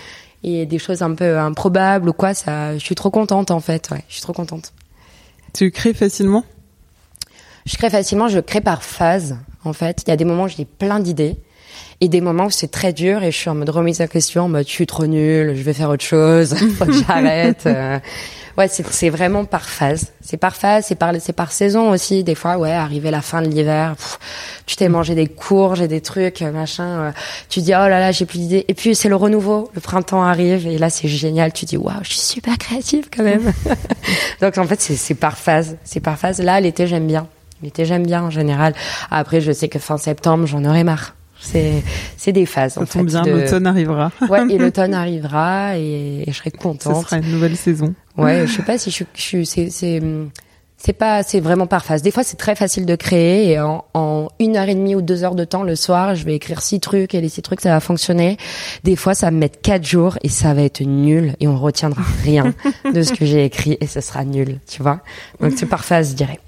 [0.44, 2.34] et des choses un peu improbables ou quoi.
[2.34, 3.90] Ça, je suis trop contente en fait.
[3.92, 4.74] Ouais, je suis trop contente.
[5.54, 6.44] Tu crées facilement?
[7.66, 8.28] Je crée facilement.
[8.28, 9.38] Je crée par phase.
[9.64, 11.38] En fait, il y a des moments où j'ai plein d'idées
[12.02, 14.43] et des moments où c'est très dur et je suis en mode remise en question,
[14.43, 16.56] en mode je suis trop nulle, je vais faire autre chose,
[17.08, 17.64] j'arrête.
[17.66, 17.99] Euh
[18.58, 20.12] ouais, c'est vraiment par phase.
[20.22, 22.24] C'est par phase, c'est par c'est par saison aussi.
[22.24, 23.95] Des fois, ouais, arriver la fin de l'hiver,
[24.66, 26.84] tu t'es mangé des courges et des trucs, machin.
[26.84, 27.12] Euh,
[27.49, 28.66] tu dis oh là là, j'ai plus d'idées.
[28.68, 29.70] Et puis c'est le renouveau.
[29.74, 31.54] Le printemps arrive et là c'est génial.
[31.54, 33.52] Tu dis waouh, je suis super créative quand même.
[34.41, 36.39] Donc en fait c'est c'est par phase, c'est par phase.
[36.39, 37.28] Là l'été j'aime bien.
[37.64, 38.74] L'été, j'aime bien en général.
[39.12, 41.14] Après, je sais que fin septembre, j'en aurai marre.
[41.44, 41.84] C'est
[42.18, 42.74] c'est des phases.
[42.76, 44.12] Ça en tombe fait, bien, de- l'automne arrivera.
[44.30, 47.04] Ouais, et l'automne arrivera et, et je serai Ce contente.
[47.08, 47.94] sera une nouvelle saison.
[48.18, 50.02] Ouais, je sais pas si je, suis, c'est, c'est,
[50.78, 52.02] c'est pas, c'est vraiment par phase.
[52.04, 55.02] Des fois, c'est très facile de créer et en, en une heure et demie ou
[55.02, 57.62] deux heures de temps le soir, je vais écrire six trucs et les six trucs,
[57.62, 58.38] ça va fonctionner.
[58.84, 61.58] Des fois, ça va me mettre quatre jours et ça va être nul et on
[61.58, 62.54] retiendra rien
[62.94, 65.00] de ce que j'ai écrit et ce sera nul, tu vois.
[65.39, 66.39] Donc c'est par phase, je dirais.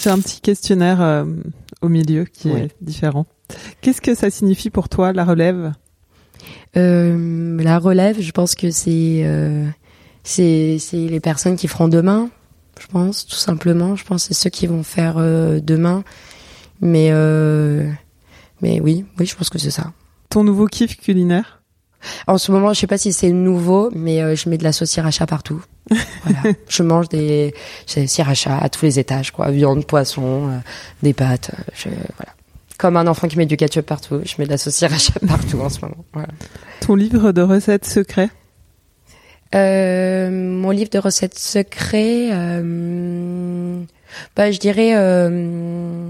[0.00, 1.24] J'ai un petit questionnaire euh,
[1.82, 2.60] au milieu qui Oui.
[2.62, 3.26] est différent.
[3.80, 5.72] Qu'est-ce que ça signifie pour toi, la relève?
[6.76, 9.66] Euh, la relève, je pense que c'est euh,
[10.22, 12.30] c'est les personnes qui feront demain,
[12.80, 13.96] je pense tout simplement.
[13.96, 16.04] Je pense que c'est ceux qui vont faire euh, demain.
[16.80, 17.10] Mais
[18.62, 19.92] mais oui, oui, je pense que c'est ça.
[20.28, 21.62] Ton nouveau kiff culinaire?
[22.26, 24.90] En ce moment, je sais pas si c'est nouveau, mais je mets de la sauce
[24.90, 25.62] sriracha partout.
[26.24, 27.54] Voilà, je mange des
[27.86, 30.58] sriracha à tous les étages, quoi, viande, poisson, euh,
[31.02, 31.50] des pâtes.
[31.58, 32.32] euh, Je, voilà,
[32.78, 35.60] comme un enfant qui met du ketchup partout, je mets de la sauce sriracha partout
[35.60, 36.04] en ce moment.
[36.12, 36.28] Voilà.
[36.80, 38.30] Ton livre de recettes secrets
[39.54, 43.82] Euh, mon livre de recettes secrets, euh,
[44.36, 46.08] bah, je dirais, euh,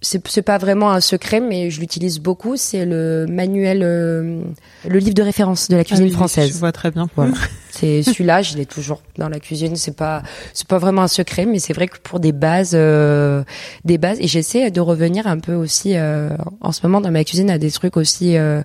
[0.00, 2.56] c'est pas vraiment un secret, mais je l'utilise beaucoup.
[2.56, 4.42] C'est le manuel, euh,
[4.88, 6.52] le livre de référence de la cuisine Ah oui, française.
[6.52, 7.08] Je vois très bien.
[7.16, 7.32] Voilà.
[7.70, 9.74] C'est celui-là, je l'ai toujours dans la cuisine.
[9.74, 10.22] C'est pas,
[10.54, 13.42] c'est pas vraiment un secret, mais c'est vrai que pour des bases, euh,
[13.84, 16.30] des bases, et j'essaie de revenir un peu aussi euh,
[16.60, 18.62] en ce moment dans ma cuisine à des trucs aussi euh,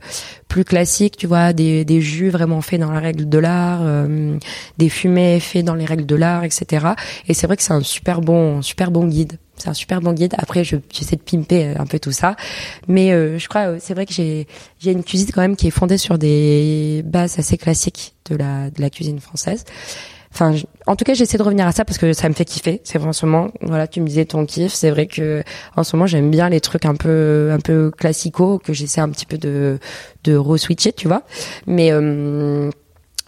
[0.47, 4.38] plus classiques, tu vois, des, des jus vraiment faits dans la règle de l'art, euh,
[4.77, 6.89] des fumées faits dans les règles de l'art, etc.
[7.27, 9.39] Et c'est vrai que c'est un super bon, super bon guide.
[9.58, 10.34] C'est un super bon guide.
[10.38, 12.36] Après, je, j'essaie de pimper un peu tout ça,
[12.88, 14.47] mais euh, je crois, euh, c'est vrai que j'ai,
[14.80, 18.70] j'ai une cuisine quand même qui est fondée sur des bases assez classiques de la
[18.72, 19.64] de la cuisine française.
[20.34, 20.56] Enfin,
[20.88, 22.82] en tout cas, j'essaie de revenir à ça parce que ça me fait kiffer.
[22.84, 24.74] C'est vraiment, en ce moment, voilà, tu me disais ton kiff.
[24.74, 25.43] C'est vrai que
[25.76, 29.10] en ce moment, j'aime bien les trucs un peu un peu classicaux que j'essaie un
[29.10, 29.78] petit peu de
[30.24, 31.22] de re-switcher, tu vois.
[31.68, 32.72] Mais euh,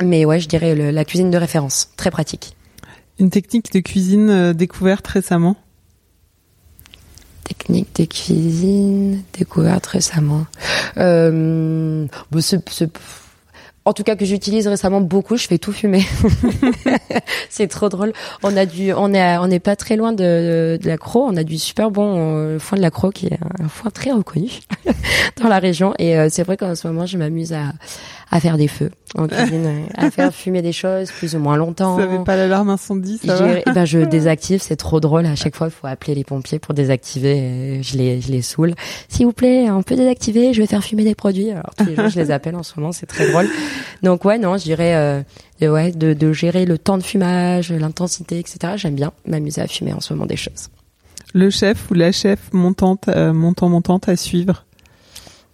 [0.03, 2.55] mais ouais, je dirais la cuisine de référence, très pratique.
[3.19, 5.55] Une technique de cuisine euh, découverte récemment?
[7.45, 10.45] Technique de cuisine découverte récemment.
[10.97, 12.05] Euh,
[13.85, 16.03] en tout cas que j'utilise récemment beaucoup, je fais tout fumer.
[17.49, 18.13] c'est trop drôle.
[18.41, 21.27] On a du, on est, on n'est pas très loin de, de la Croix.
[21.29, 24.11] On a du super bon euh, foin de la Croix qui est un foin très
[24.11, 24.49] reconnu
[25.41, 25.93] dans la région.
[25.99, 27.73] Et euh, c'est vrai qu'en ce moment, je m'amuse à,
[28.31, 31.55] à faire des feux en cuisine, euh, à faire fumer des choses plus ou moins
[31.55, 31.97] longtemps.
[31.97, 33.59] Ça avait pas l'alarme incendie, ça va?
[33.65, 35.25] Eh ben je désactive, c'est trop drôle.
[35.27, 37.37] À chaque fois, il faut appeler les pompiers pour désactiver.
[37.37, 38.73] et je les, je les saoule.
[39.09, 40.53] S'il vous plaît, on peut désactiver.
[40.53, 41.51] Je vais faire fumer des produits.
[41.51, 42.91] Alors tous les jours, je les appelle en ce moment.
[42.91, 43.47] C'est très drôle.
[44.03, 45.23] Donc ouais, non, je dirais euh,
[45.61, 48.73] de, ouais, de, de gérer le temps de fumage, l'intensité, etc.
[48.75, 50.69] J'aime bien m'amuser à fumer en ce moment des choses.
[51.33, 54.65] Le chef ou la chef montante, euh, montant montante à suivre?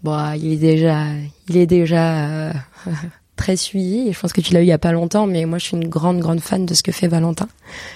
[0.04, 1.06] Bon, il est déjà,
[1.50, 2.54] il est déjà euh,
[3.36, 4.10] très suivi.
[4.10, 5.66] Et je pense que tu l'as eu il y a pas longtemps, mais moi, je
[5.66, 7.48] suis une grande, grande fan de ce que fait Valentin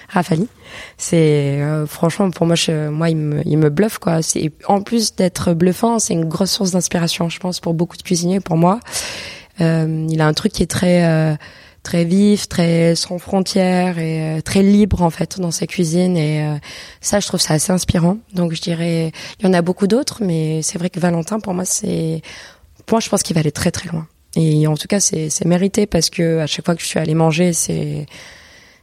[0.09, 0.47] Rafali.
[0.97, 4.21] C'est euh, franchement pour moi, je, moi, il me, il me bluffe quoi.
[4.21, 8.03] C'est en plus d'être bluffant, c'est une grosse source d'inspiration, je pense, pour beaucoup de
[8.03, 8.39] cuisiniers.
[8.39, 8.79] Pour moi,
[9.59, 11.35] il a un truc qui est très euh,
[11.85, 16.43] très vif, très sans frontières et euh, très libre en fait dans sa cuisine et
[16.43, 16.55] euh,
[16.99, 18.17] ça je trouve ça assez inspirant.
[18.33, 21.53] Donc je dirais il y en a beaucoup d'autres mais c'est vrai que Valentin pour
[21.53, 22.21] moi c'est
[22.85, 24.07] pour moi je pense qu'il va aller très très loin.
[24.35, 26.99] Et en tout cas c'est c'est mérité parce que à chaque fois que je suis
[26.99, 28.07] allée manger c'est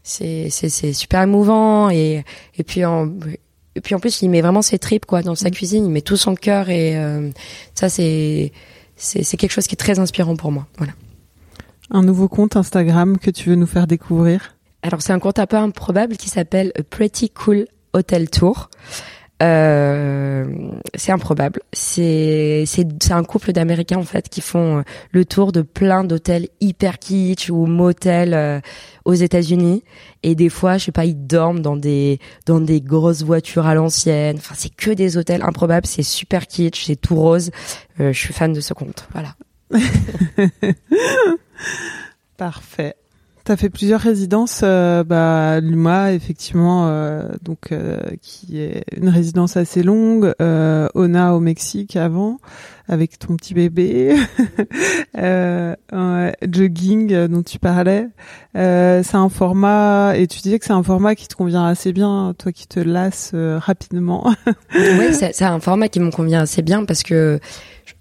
[0.03, 2.25] c'est c'est c'est super émouvant et
[2.57, 3.11] et puis en
[3.75, 6.03] et puis en plus il met vraiment ses tripes quoi dans sa cuisine, il met
[6.03, 7.31] tout son cœur et euh,
[7.75, 8.53] ça c'est
[9.03, 10.67] c'est quelque chose qui est très inspirant pour moi.
[10.79, 10.93] Voilà.
[11.91, 14.57] Un nouveau compte Instagram que tu veux nous faire découvrir?
[14.83, 18.71] Alors c'est un compte un peu improbable qui s'appelle A Pretty Cool Hotel Tour.
[19.43, 20.45] Euh,
[20.95, 21.61] c'est improbable.
[21.73, 26.49] C'est c'est un couple d'Américains en fait qui font euh, le tour de plein d'hôtels
[26.61, 28.61] hyper kitsch ou motels euh,
[29.05, 29.83] aux États-Unis
[30.23, 33.75] et des fois je sais pas ils dorment dans des dans des grosses voitures à
[33.75, 34.37] l'ancienne.
[34.37, 35.87] Enfin c'est que des hôtels improbables.
[35.87, 37.51] C'est super kitsch, c'est tout rose.
[37.99, 39.09] Euh, je suis fan de ce compte.
[39.13, 39.35] Voilà.
[42.37, 42.95] Parfait.
[43.45, 49.57] T'as fait plusieurs résidences, euh, bah Luma effectivement, euh, donc euh, qui est une résidence
[49.57, 52.39] assez longue, euh, Ona au Mexique avant,
[52.89, 54.15] avec ton petit bébé,
[55.19, 55.75] euh,
[56.49, 58.07] jogging dont tu parlais.
[58.57, 61.93] Euh, c'est un format et tu disais que c'est un format qui te convient assez
[61.93, 64.33] bien, toi qui te lasses rapidement.
[64.77, 67.41] oui, c'est un format qui me convient assez bien parce que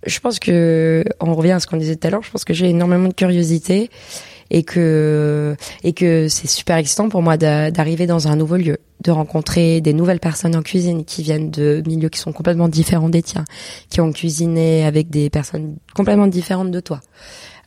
[0.06, 2.24] je pense que on revient à ce qu'on disait tout à l'heure.
[2.24, 3.90] Je pense que j'ai énormément de curiosité
[4.52, 9.10] et que et que c'est super excitant pour moi d'arriver dans un nouveau lieu, de
[9.12, 13.24] rencontrer des nouvelles personnes en cuisine qui viennent de milieux qui sont complètement différents des
[13.24, 13.46] tiens,
[13.90, 17.00] qui ont cuisiné avec des personnes complètement différentes de toi.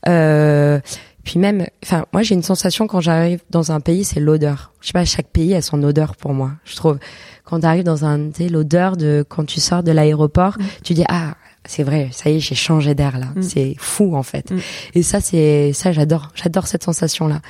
[0.06, 0.78] Euh,
[1.24, 4.72] puis même, enfin, moi j'ai une sensation quand j'arrive dans un pays, c'est l'odeur.
[4.82, 6.52] Je sais pas, chaque pays a son odeur pour moi.
[6.66, 6.98] Je trouve
[7.44, 10.64] quand tu arrives dans un, tu l'odeur de quand tu sors de l'aéroport, mm.
[10.84, 11.34] tu dis ah
[11.66, 13.26] c'est vrai, ça y est, j'ai changé d'air là.
[13.34, 13.42] Mm.
[13.42, 14.50] C'est fou en fait.
[14.50, 14.58] Mm.
[14.94, 17.40] Et ça, c'est ça, j'adore, j'adore cette sensation là.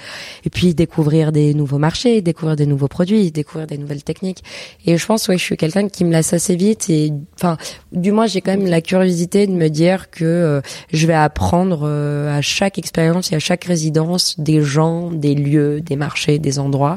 [0.44, 4.44] Et puis découvrir des nouveaux marchés, découvrir des nouveaux produits, découvrir des nouvelles techniques.
[4.86, 6.88] Et je pense, ouais, je suis quelqu'un qui me lasse assez vite.
[6.90, 7.56] Et enfin,
[7.92, 10.60] du moins, j'ai quand même la curiosité de me dire que euh,
[10.92, 15.80] je vais apprendre euh, à chaque expérience et à chaque résidence des gens, des lieux,
[15.80, 16.96] des marchés, des endroits.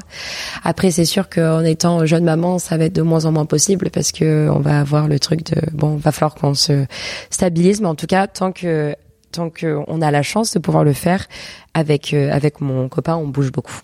[0.63, 3.89] Après, c'est sûr qu'en étant jeune maman, ça va être de moins en moins possible
[3.91, 6.85] parce que on va avoir le truc de bon, va falloir qu'on se
[7.29, 7.81] stabilise.
[7.81, 8.95] Mais en tout cas, tant que
[9.31, 11.27] tant qu'on a la chance de pouvoir le faire
[11.73, 13.81] avec euh, avec mon copain, on bouge beaucoup.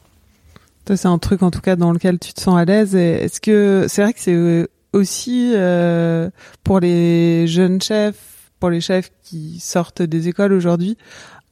[0.86, 2.96] C'est un truc en tout cas dans lequel tu te sens à l'aise.
[2.96, 6.30] Est-ce que c'est vrai que c'est euh, aussi euh,
[6.64, 10.98] pour les jeunes chefs, pour les chefs qui sortent des écoles aujourd'hui,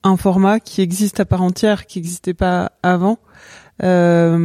[0.03, 3.17] un format qui existe à part entière, qui n'existait pas avant.
[3.83, 4.35] Euh,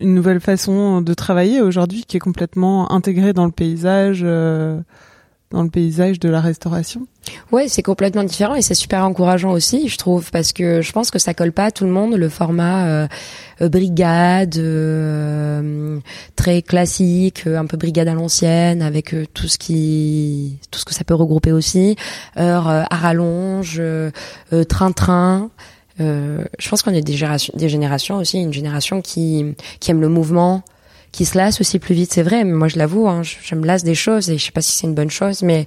[0.00, 4.20] une nouvelle façon de travailler aujourd'hui qui est complètement intégrée dans le paysage.
[4.22, 4.80] Euh,
[5.50, 7.06] dans le paysage de la restauration
[7.52, 11.10] Ouais, c'est complètement différent et c'est super encourageant aussi, je trouve, parce que je pense
[11.10, 13.08] que ça colle pas à tout le monde le format euh,
[13.62, 16.00] euh brigade euh,
[16.36, 20.94] très classique, euh, un peu brigade à l'ancienne, avec tout ce qui, tout ce que
[20.94, 21.96] ça peut regrouper aussi,
[22.38, 23.80] heure à rallonge,
[24.68, 25.50] train-train.
[25.98, 30.08] je pense qu'on est des générations, des générations aussi, une génération qui qui aime le
[30.08, 30.62] mouvement,
[31.14, 32.44] qui se lasse aussi plus vite, c'est vrai.
[32.44, 34.72] Mais moi, je l'avoue, hein, je, me lasse des choses et je sais pas si
[34.72, 35.64] c'est une bonne chose, mais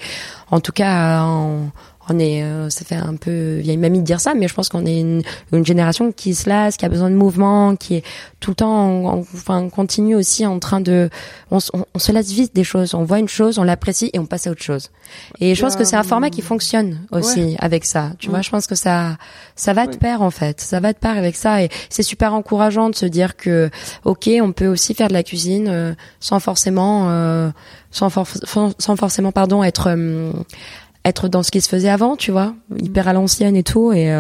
[0.52, 1.72] en tout cas, on,
[2.10, 4.70] on est, euh, ça fait un peu vieille mamie de dire ça, mais je pense
[4.70, 8.04] qu'on est une, une, génération qui se lasse, qui a besoin de mouvement, qui est
[8.40, 11.10] tout le temps, enfin, continue aussi en train de,
[11.52, 12.94] on, on, se lasse vite des choses.
[12.94, 14.92] On voit une chose, on l'apprécie et on passe à autre chose.
[15.40, 18.12] Et je pense que c'est un format qui fonctionne aussi avec ça.
[18.20, 19.18] Tu vois, je pense que ça,
[19.56, 20.62] ça va de pair en fait.
[20.62, 23.70] Ça va de pair avec ça et c'est super encourageant de se dire que,
[24.06, 27.50] ok, on peut aussi faire de la cuisine euh, sans forcément, euh,
[27.92, 30.32] sans, sans forcément, pardon, être euh,
[31.08, 34.14] être dans ce qui se faisait avant, tu vois, hyper à l'ancienne et tout et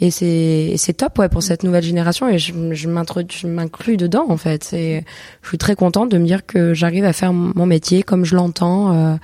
[0.00, 4.36] et c'est c'est top ouais pour cette nouvelle génération et je je m'inclus dedans en
[4.36, 5.04] fait et
[5.42, 8.36] je suis très contente de me dire que j'arrive à faire mon métier comme je
[8.36, 9.18] l'entends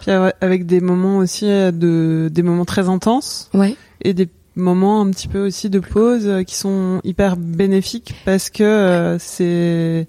[0.00, 0.10] puis
[0.40, 3.50] avec des moments aussi euh, de des moments très intenses.
[3.54, 3.76] Ouais.
[4.02, 8.50] Et des moments un petit peu aussi de pause euh, qui sont hyper bénéfiques parce
[8.50, 10.08] que euh, c'est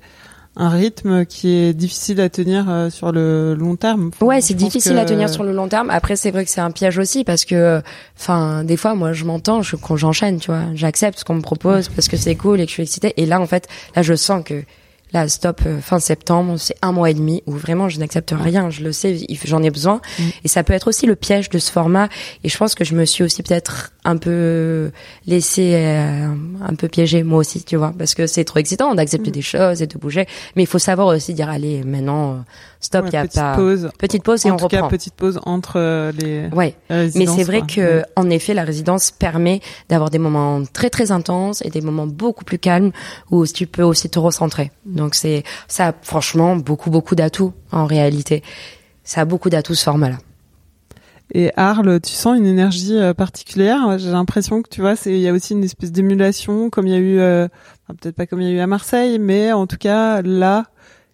[0.56, 4.12] un rythme qui est difficile à tenir sur le long terme.
[4.22, 5.90] ouais, c'est difficile à tenir sur le long terme.
[5.90, 7.82] Après, c'est vrai que c'est un piège aussi parce que,
[8.20, 11.42] enfin, des fois, moi, je m'entends je, quand j'enchaîne, tu vois, j'accepte ce qu'on me
[11.42, 13.14] propose parce que c'est cool et que je suis excitée.
[13.18, 14.64] Et là, en fait, là, je sens que
[15.14, 18.70] Là, stop, euh, fin septembre, c'est un mois et demi où vraiment je n'accepte rien.
[18.70, 20.00] Je le sais, j'en ai besoin.
[20.18, 20.24] Mm.
[20.46, 22.08] Et ça peut être aussi le piège de ce format.
[22.46, 24.92] Et je pense que je me suis aussi peut-être un peu
[25.28, 26.28] laissé euh,
[26.62, 29.34] un peu piéger moi aussi, tu vois, parce que c'est trop excitant d'accepter mm.
[29.34, 30.26] des choses et de bouger.
[30.56, 32.44] Mais il faut savoir aussi dire, allez, maintenant,
[32.80, 33.90] stop, il y a petite pas pause.
[34.00, 36.48] petite pause et en on tout Cas, petite pause entre euh, les.
[36.56, 36.76] Ouais.
[36.90, 41.62] Mais c'est vrai que en effet, la résidence permet d'avoir des moments très très intenses
[41.64, 42.92] et des moments beaucoup plus calmes
[43.30, 44.72] où tu peux aussi te recentrer.
[44.86, 44.96] Mm.
[44.96, 48.42] Donc c'est ça, a franchement, beaucoup beaucoup d'atouts en réalité.
[49.04, 50.18] Ça a beaucoup d'atouts ce format-là.
[51.34, 53.98] Et Arles, tu sens une énergie euh, particulière.
[53.98, 56.94] J'ai l'impression que tu vois, c'est il y a aussi une espèce d'émulation, comme il
[56.94, 57.48] y a eu, euh,
[57.88, 60.66] peut-être pas comme il y a eu à Marseille, mais en tout cas là,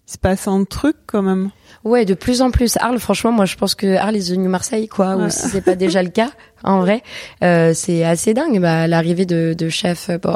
[0.08, 1.52] il se passe un truc quand même.
[1.84, 2.78] Ouais, de plus en plus.
[2.78, 5.16] Arles, franchement, moi, je pense que Arles est devenu Marseille, quoi.
[5.16, 6.32] Ou si c'est pas déjà le cas,
[6.64, 7.04] en vrai,
[7.44, 8.60] euh, c'est assez dingue.
[8.60, 10.36] Bah, l'arrivée de, de chef bon,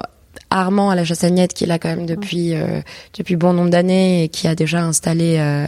[0.51, 2.81] Armand à la Chassagnette, qui est là quand même depuis euh,
[3.17, 5.65] depuis bon nombre d'années et qui a déjà installé euh,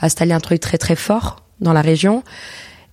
[0.00, 2.24] installé un truc très très fort dans la région.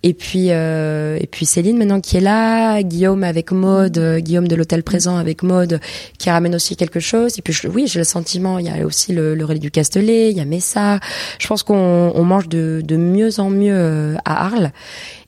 [0.03, 4.47] Et puis euh, et puis Céline maintenant qui est là, Guillaume avec Maude, euh, Guillaume
[4.47, 5.79] de l'hôtel présent avec Maude
[6.17, 7.37] qui ramène aussi quelque chose.
[7.37, 10.31] Et puis oui, j'ai le sentiment, il y a aussi le, le relais du Castellet,
[10.31, 10.99] il y a Messa.
[11.37, 14.71] Je pense qu'on on mange de, de mieux en mieux euh, à Arles.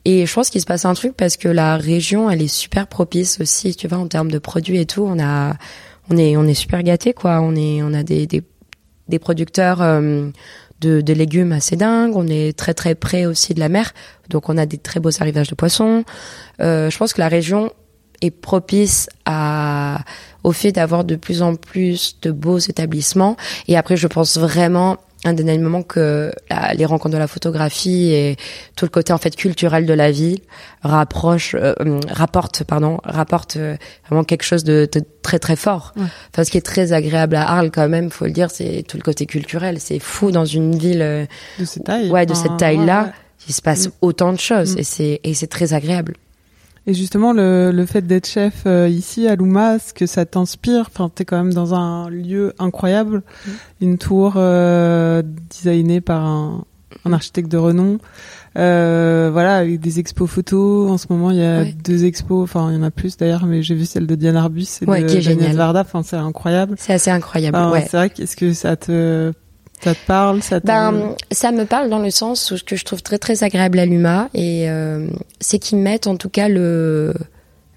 [0.04, 2.88] Et je pense qu'il se passe un truc parce que la région, elle est super
[2.88, 5.04] propice aussi, tu vois, en termes de produits et tout.
[5.08, 5.54] On a,
[6.10, 7.40] on est, on est super gâtés, quoi.
[7.40, 8.42] On est, on a des, des,
[9.08, 10.28] des producteurs euh,
[10.84, 12.16] de, légumes assez dingues.
[12.16, 13.92] On est très très près aussi de la mer,
[14.28, 16.04] donc on a des très beaux arrivages de poissons.
[16.60, 17.72] Euh, je pense que la région
[18.20, 20.00] est propice à
[20.44, 23.36] au fait d'avoir de plus en plus de beaux établissements.
[23.66, 26.32] Et après, je pense vraiment un des éléments que
[26.74, 28.36] les rencontres de la photographie et
[28.76, 30.42] tout le côté en fait culturel de la vie
[30.82, 31.74] rapproche, euh,
[32.10, 34.88] rapporte, pardon, rapporte euh, vraiment quelque chose de,
[35.22, 35.94] très très fort.
[35.96, 38.96] Enfin, ce qui est très agréable à Arles quand même, faut le dire, c'est tout
[38.96, 39.80] le côté culturel.
[39.80, 41.24] C'est fou dans une ville euh,
[41.58, 43.12] de cette taille, ouais, de cette taille-là,
[43.48, 43.92] il se passe mm.
[44.02, 44.78] autant de choses mm.
[44.78, 46.14] et c'est et c'est très agréable.
[46.86, 51.10] Et justement, le, le fait d'être chef euh, ici à Loumas, que ça t'inspire Enfin,
[51.14, 53.50] t'es quand même dans un lieu incroyable, mm.
[53.80, 56.64] une tour euh, designée par un,
[57.06, 57.98] un, architecte de renom.
[58.56, 60.90] Euh, voilà, avec des expos photos.
[60.90, 62.44] En ce moment, il y a deux expos.
[62.44, 64.86] Enfin, il y en a plus d'ailleurs, mais j'ai vu celle de Diane Arbus et
[64.86, 65.80] ouais, de qui est Varda.
[65.80, 66.76] Enfin, c'est incroyable.
[66.78, 67.58] C'est assez incroyable.
[67.72, 67.86] ouais.
[67.90, 68.10] C'est vrai.
[68.10, 69.32] Qu'est-ce que ça te
[69.84, 72.86] ça te parle ça, ben, ça me parle dans le sens où ce que je
[72.86, 75.06] trouve très très agréable à l'UMA, et euh,
[75.40, 77.12] c'est qu'ils mettent en tout cas le,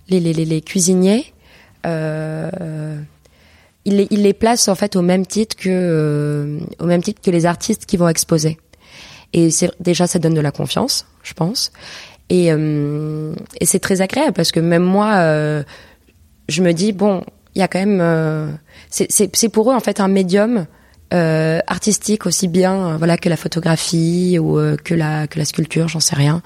[0.08, 1.34] les, les, les, cuisiniers,
[1.86, 2.98] euh,
[3.84, 7.22] ils, les, ils les placent en fait au même titre que euh, au même titre
[7.22, 8.58] que les artistes qui vont exposer.
[9.34, 11.74] Et c'est déjà ça donne de la confiance, je pense.
[12.30, 15.64] Et, et c'est très agréable parce que même moi,
[16.48, 17.24] je me dis bon,
[17.56, 18.58] il y a quand même,
[18.90, 20.66] c'est pour eux en fait un médium
[21.14, 25.46] euh, artistique aussi bien euh, voilà que la photographie ou euh, que la que la
[25.46, 26.42] sculpture j'en sais rien.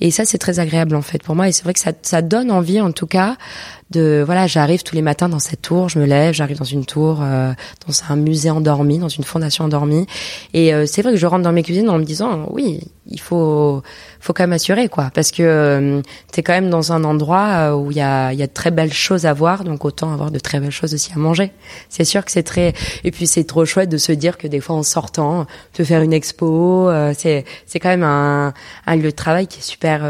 [0.00, 1.48] Et ça c'est très agréable en fait pour moi.
[1.48, 3.36] Et c'est vrai que ça ça donne envie en tout cas
[3.90, 6.84] de voilà j'arrive tous les matins dans cette tour je me lève j'arrive dans une
[6.84, 7.52] tour euh,
[7.86, 10.06] dans un musée endormi dans une fondation endormie
[10.54, 13.82] et c'est vrai que je rentre dans mes cuisines en me disant oui il faut
[14.20, 17.46] faut quand même assurer quoi parce que euh, tu es quand même dans un endroit
[17.48, 19.84] euh, où il y a il y a de très belles choses à voir donc
[19.84, 21.52] autant avoir de très belles choses aussi à manger.
[21.88, 22.74] C'est sûr que c'est très
[23.04, 26.02] et puis c'est trop chouette de se dire que des fois en sortant te faire
[26.02, 28.52] une expo euh, c'est c'est quand même un
[28.86, 30.02] un lieu de travail qui est super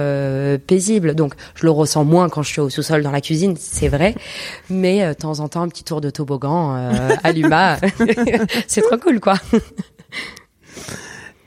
[0.67, 1.15] paisible.
[1.15, 4.15] Donc je le ressens moins quand je suis au sous-sol dans la cuisine, c'est vrai,
[4.71, 6.75] mais de temps en temps un petit tour de toboggan
[7.23, 7.79] à l'UMA,
[8.67, 9.35] c'est trop cool quoi.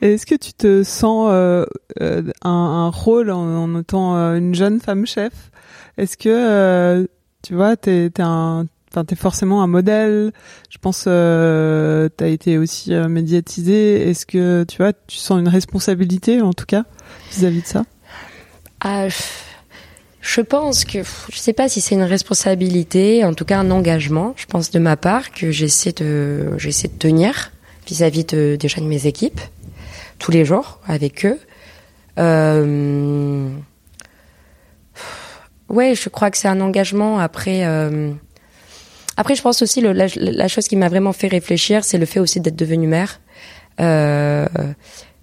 [0.01, 1.65] Est-ce que tu te sens euh,
[2.01, 5.51] euh un, un, rôle en, en étant euh, une jeune femme chef?
[5.97, 7.05] Est-ce que euh,
[7.43, 8.65] tu vois, t'es es un
[9.07, 10.34] t'es forcément un modèle?
[10.69, 14.09] Je pense, euh, t'as été aussi médiatisée.
[14.09, 16.84] Est-ce que tu vois, tu sens une responsabilité, en tout cas,
[17.32, 17.84] vis-à-vis de ça?
[18.80, 19.15] Ah, Je
[20.41, 24.34] pense que je sais pas si c'est une responsabilité, en tout cas un engagement.
[24.38, 27.51] Je pense de ma part que j'essaie de j'essaie de tenir
[27.88, 29.41] vis-à-vis de déjà de mes équipes
[30.19, 31.39] tous les jours avec eux.
[32.19, 33.49] Euh...
[35.69, 37.19] Ouais, je crois que c'est un engagement.
[37.19, 38.11] Après, euh...
[39.17, 42.05] après, je pense aussi le, la, la, chose qui m'a vraiment fait réfléchir, c'est le
[42.05, 43.22] fait aussi d'être devenue mère.
[43.80, 44.45] Euh,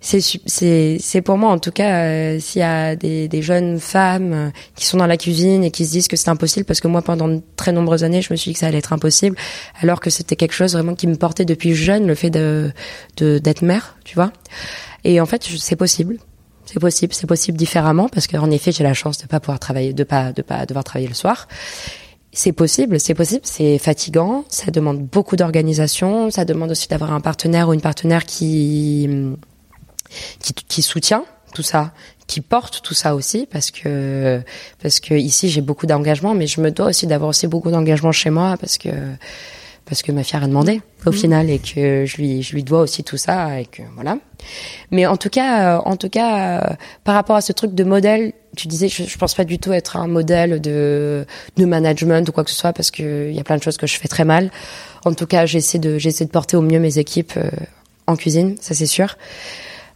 [0.00, 4.50] c'est pour moi en tout cas euh, s'il y a des, des jeunes femmes euh,
[4.76, 7.02] qui sont dans la cuisine et qui se disent que c'est impossible parce que moi
[7.02, 9.36] pendant de très nombreuses années je me suis dit que ça allait être impossible
[9.82, 12.72] alors que c'était quelque chose vraiment qui me portait depuis jeune le fait de
[13.16, 14.30] d'être mère tu vois
[15.04, 16.18] et en fait, c'est possible.
[16.66, 19.94] C'est possible, c'est possible différemment parce qu'en effet, j'ai la chance de pas pouvoir travailler,
[19.94, 21.48] de pas, de pas devoir travailler le soir.
[22.30, 27.20] C'est possible, c'est possible, c'est fatigant, ça demande beaucoup d'organisation, ça demande aussi d'avoir un
[27.20, 29.08] partenaire ou une partenaire qui,
[30.40, 31.92] qui, qui soutient tout ça,
[32.26, 34.40] qui porte tout ça aussi parce que
[34.82, 38.12] parce que ici j'ai beaucoup d'engagement mais je me dois aussi d'avoir aussi beaucoup d'engagement
[38.12, 38.90] chez moi parce que
[39.86, 41.12] parce que ma fille a demandé au mmh.
[41.14, 44.18] final et que je lui je lui dois aussi tout ça et que voilà.
[44.90, 47.84] Mais en tout cas euh, en tout cas euh, par rapport à ce truc de
[47.84, 51.24] modèle, tu disais je, je pense pas du tout être un modèle de
[51.56, 53.78] de management ou quoi que ce soit parce que il y a plein de choses
[53.78, 54.50] que je fais très mal.
[55.06, 57.50] En tout cas, j'essaie de j'essaie de porter au mieux mes équipes euh,
[58.06, 59.16] en cuisine, ça c'est sûr.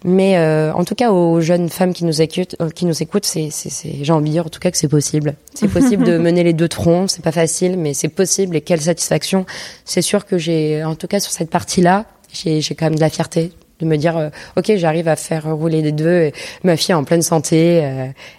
[0.05, 3.25] Mais euh, en tout cas, aux jeunes femmes qui nous écoutent, euh, qui nous écoutent,
[3.25, 5.35] c'est, c'est, j'ai envie de dire en tout cas que c'est possible.
[5.55, 7.11] C'est possible de mener les deux troncs.
[7.11, 8.57] C'est pas facile, mais c'est possible.
[8.57, 9.47] Et quelle satisfaction
[9.85, 13.01] C'est sûr que j'ai, en tout cas sur cette partie-là, j'ai, j'ai quand même de
[13.01, 16.23] la fierté de me dire, euh, ok, j'arrive à faire rouler les deux.
[16.23, 16.33] Et
[16.65, 17.77] ma fille est en pleine santé,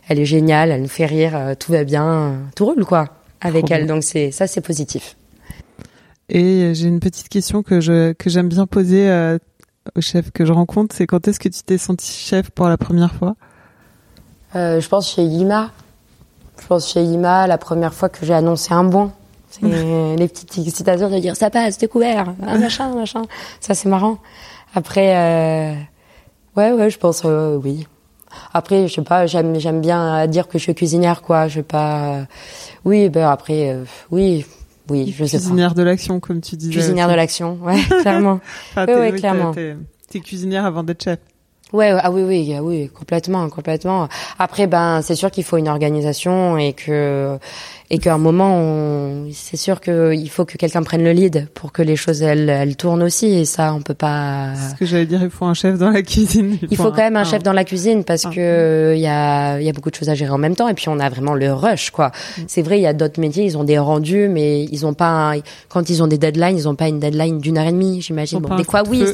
[0.08, 3.08] elle est géniale, elle nous fait rire, tout va bien, tout roule quoi
[3.42, 3.88] avec elle.
[3.88, 5.16] Donc c'est ça, c'est positif.
[6.30, 9.38] Et j'ai une petite question que je que j'aime bien poser
[9.96, 12.78] au chef que je rencontre, c'est quand est-ce que tu t'es senti chef pour la
[12.78, 13.36] première fois?
[14.56, 15.72] Euh, Je pense chez Yima.
[16.62, 19.12] Je pense chez Yima, la première fois que j'ai annoncé un bon.
[19.50, 19.62] C'est
[20.18, 23.24] les petites excitations de dire ça passe, t'es couvert, un machin, machin.
[23.60, 24.18] Ça c'est marrant.
[24.76, 25.76] Après, euh...
[26.56, 27.86] ouais, ouais, je pense euh, oui.
[28.54, 31.48] Après, je sais pas, j'aime, j'aime bien dire que je suis cuisinière, quoi.
[31.48, 32.26] Je sais pas.
[32.84, 34.46] Oui, ben après, euh, oui,
[34.90, 36.72] oui, je sais Cuisinière de l'action, comme tu disais.
[36.72, 38.40] Cuisinière de l'action, ouais, clairement.
[38.76, 39.54] ah, oui, ouais, clairement.
[39.54, 41.20] T'es cuisinière avant d'être chef.
[41.72, 44.08] Ouais, ah oui, oui, oui, complètement, complètement.
[44.38, 47.40] Après, ben, c'est sûr qu'il faut une organisation et que
[47.94, 51.84] et qu'à un moment, c'est sûr qu'il faut que quelqu'un prenne le lead pour que
[51.84, 53.28] les choses elles, elles tournent aussi.
[53.28, 54.56] Et ça, on peut pas.
[54.72, 56.58] Ce que j'allais dire, il faut un chef dans la cuisine.
[56.72, 59.66] Il faut, quand même un, chef dans la cuisine parce que il y a il
[59.66, 61.36] y a beaucoup de choses à gérer en même temps et puis on a vraiment
[61.36, 62.08] le rush quoi.
[62.08, 62.42] Mm.
[62.48, 65.36] C'est vrai, il y a d'autres métiers, ils ont des rendus, mais ils ont pas
[65.70, 68.40] quand ils ont des deadlines, ils ont pas une deadline d'une heure et demie, j'imagine.
[68.40, 69.06] Bon, des fois oui,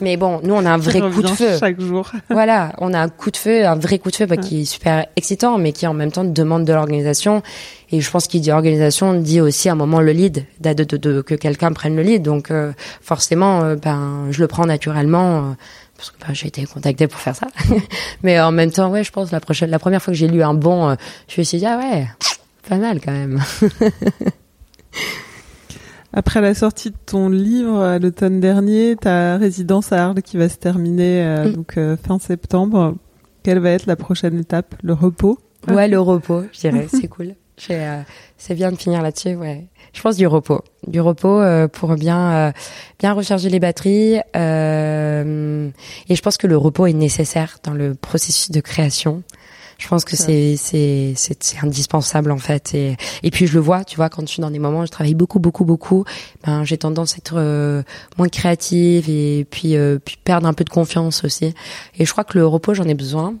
[0.00, 1.58] mais bon, nous on a un vrai coup de feu.
[1.58, 2.08] Chaque jour.
[2.30, 4.64] voilà, on a un coup de feu, un vrai coup de feu bah, qui est
[4.64, 7.42] super excitant, mais qui en même temps demande de l'organisation.
[7.92, 10.96] Et je pense qu'il dit organisation dit aussi à un moment le lead, de, de,
[10.96, 12.22] de, que quelqu'un prenne le lead.
[12.22, 15.38] Donc euh, forcément, euh, ben je le prends naturellement.
[15.38, 15.52] Euh,
[15.96, 17.46] parce que ben, j'ai été contactée pour faire ça.
[18.22, 20.42] Mais en même temps, ouais, je pense la prochaine, la première fois que j'ai lu
[20.42, 20.96] un bon,
[21.28, 22.06] je me suis dit ah ouais,
[22.68, 23.40] pas mal quand même.
[26.12, 30.50] Après la sortie de ton livre à l'automne dernier, ta résidence à Arles qui va
[30.50, 31.52] se terminer mm.
[31.52, 32.96] donc fin septembre,
[33.42, 34.74] quelle va être la prochaine étape?
[34.82, 35.38] Le repos?
[35.68, 37.34] Ouais, le repos, je dirais, c'est cool.
[37.70, 38.02] Euh,
[38.38, 39.66] c'est bien de finir là-dessus, ouais.
[39.92, 42.52] Je pense du repos, du repos euh, pour bien euh,
[42.98, 44.16] bien recharger les batteries.
[44.16, 49.22] et je pense que le repos est nécessaire dans le processus de création.
[49.78, 52.74] Je pense que c'est c'est c'est indispensable en fait.
[52.74, 54.86] Et et puis je le vois, tu vois, quand je suis dans des moments où
[54.86, 56.04] je travaille beaucoup beaucoup beaucoup,
[56.44, 57.82] ben j'ai tendance à être euh,
[58.18, 61.54] moins créative et puis euh, puis perdre un peu de confiance aussi.
[61.98, 63.34] Et je crois que le repos j'en ai besoin.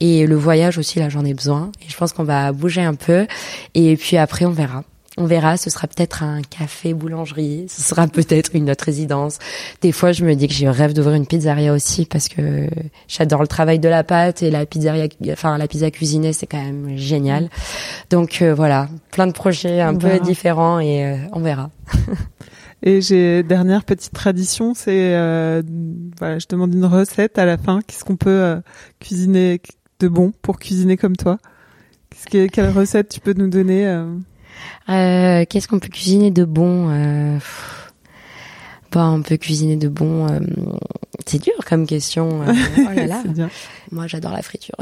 [0.00, 1.72] Et le voyage aussi là j'en ai besoin.
[1.84, 3.26] Et je pense qu'on va bouger un peu.
[3.74, 4.84] Et puis après on verra.
[5.20, 9.38] On verra, ce sera peut-être un café boulangerie, ce sera peut-être une autre résidence.
[9.82, 12.68] Des fois, je me dis que j'ai rêve d'ouvrir une pizzeria aussi parce que
[13.08, 16.62] j'adore le travail de la pâte et la pizzeria, enfin la pizza cuisinée, c'est quand
[16.62, 17.50] même génial.
[18.10, 21.70] Donc euh, voilà, plein de projets un peu différents et euh, on verra.
[22.84, 25.62] Et j'ai dernière petite tradition, c'est euh,
[26.20, 27.80] voilà, je demande une recette à la fin.
[27.84, 28.62] Qu'est-ce qu'on peut
[29.00, 29.60] cuisiner
[29.98, 31.38] de bon pour cuisiner comme toi?
[32.10, 34.06] Qu'est-ce quelle recette tu peux nous donner euh,
[34.86, 37.38] Qu'est-ce qu'on peut cuisiner de bon euh,
[38.92, 40.26] bah, on peut cuisiner de bon.
[40.28, 40.38] Euh,
[41.26, 42.42] c'est dur comme question.
[42.42, 43.22] Euh, oh là là.
[43.92, 44.76] Moi, j'adore la friture.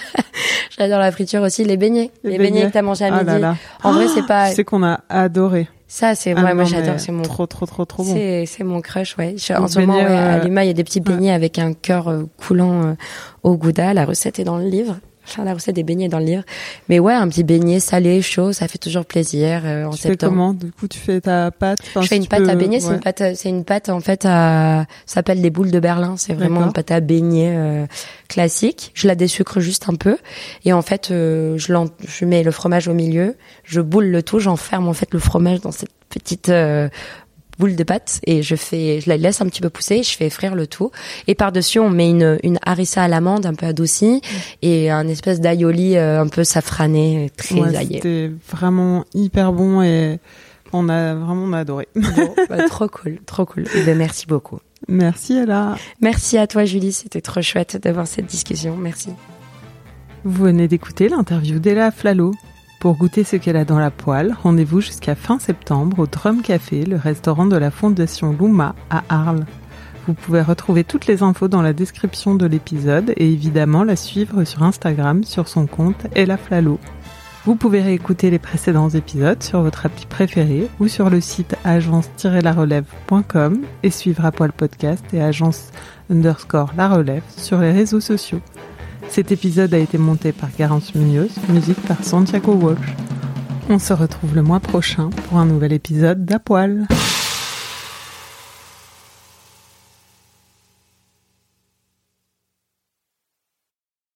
[0.78, 1.64] j'adore la friture aussi.
[1.64, 2.66] Les beignets, les, beignets.
[2.66, 3.44] que t'as mangé à oh midi.
[3.82, 4.52] En vrai, c'est pas.
[4.52, 5.68] C'est qu'on a adoré.
[5.90, 7.00] Ça, c'est ah moi j'adore.
[7.00, 8.14] C'est mon trop, trop, trop, trop bon.
[8.14, 9.36] C'est, mon crush, ouais.
[9.56, 12.14] en ce moment, ouais, à Lima, il y a des petits beignets avec un cœur
[12.36, 12.94] coulant
[13.42, 13.94] au gouda.
[13.94, 14.98] La recette est dans le livre
[15.28, 16.42] faire la recette des beignets dans le livre.
[16.88, 20.18] Mais ouais, un petit beignet salé, chaud, ça fait toujours plaisir euh, en tu septembre.
[20.18, 21.78] Fais comment Du coup, tu fais ta pâte?
[22.00, 22.80] je fais une pâte à beignets.
[22.80, 26.16] C'est une pâte, c'est une pâte en fait à, ça s'appelle des boules de Berlin.
[26.16, 27.86] C'est vraiment une pâte à beignets euh,
[28.28, 28.92] classique.
[28.94, 30.16] Je la désucre juste un peu
[30.64, 31.72] et en fait, euh, je,
[32.06, 35.60] je mets le fromage au milieu, je boule le tout, j'enferme en fait le fromage
[35.60, 36.88] dans cette petite euh,
[37.58, 40.30] boule de pâte et je fais, je la laisse un petit peu pousser, je fais
[40.30, 40.90] frire le tout
[41.26, 44.20] et par dessus on met une une harissa à l'amande un peu adoucie
[44.62, 50.18] et un espèce d'aïoli euh, un peu safrané, très ouais, C'était vraiment hyper bon et
[50.72, 51.88] on a vraiment on a adoré.
[52.48, 53.64] Bah, trop cool, trop cool.
[53.64, 54.58] Et eh ben, merci beaucoup.
[54.86, 55.76] Merci Ella.
[56.00, 58.76] Merci à toi Julie, c'était trop chouette d'avoir cette discussion.
[58.76, 59.10] Merci.
[60.24, 62.32] Vous venez d'écouter l'interview d'Ella Flalo.
[62.80, 66.84] Pour goûter ce qu'elle a dans la poêle, rendez-vous jusqu'à fin septembre au Drum Café,
[66.84, 69.46] le restaurant de la Fondation Luma à Arles.
[70.06, 74.44] Vous pouvez retrouver toutes les infos dans la description de l'épisode et évidemment la suivre
[74.44, 76.78] sur Instagram sur son compte Ella Flalo.
[77.44, 83.62] Vous pouvez réécouter les précédents épisodes sur votre appli préférée ou sur le site agence-la-relève.com
[83.82, 85.72] et suivre à poil podcast et agence
[86.10, 88.40] underscore la relève sur les réseaux sociaux.
[89.10, 92.94] Cet épisode a été monté par Garance Munoz, musique par Santiago Walsh.
[93.68, 96.86] On se retrouve le mois prochain pour un nouvel épisode d'Apoil.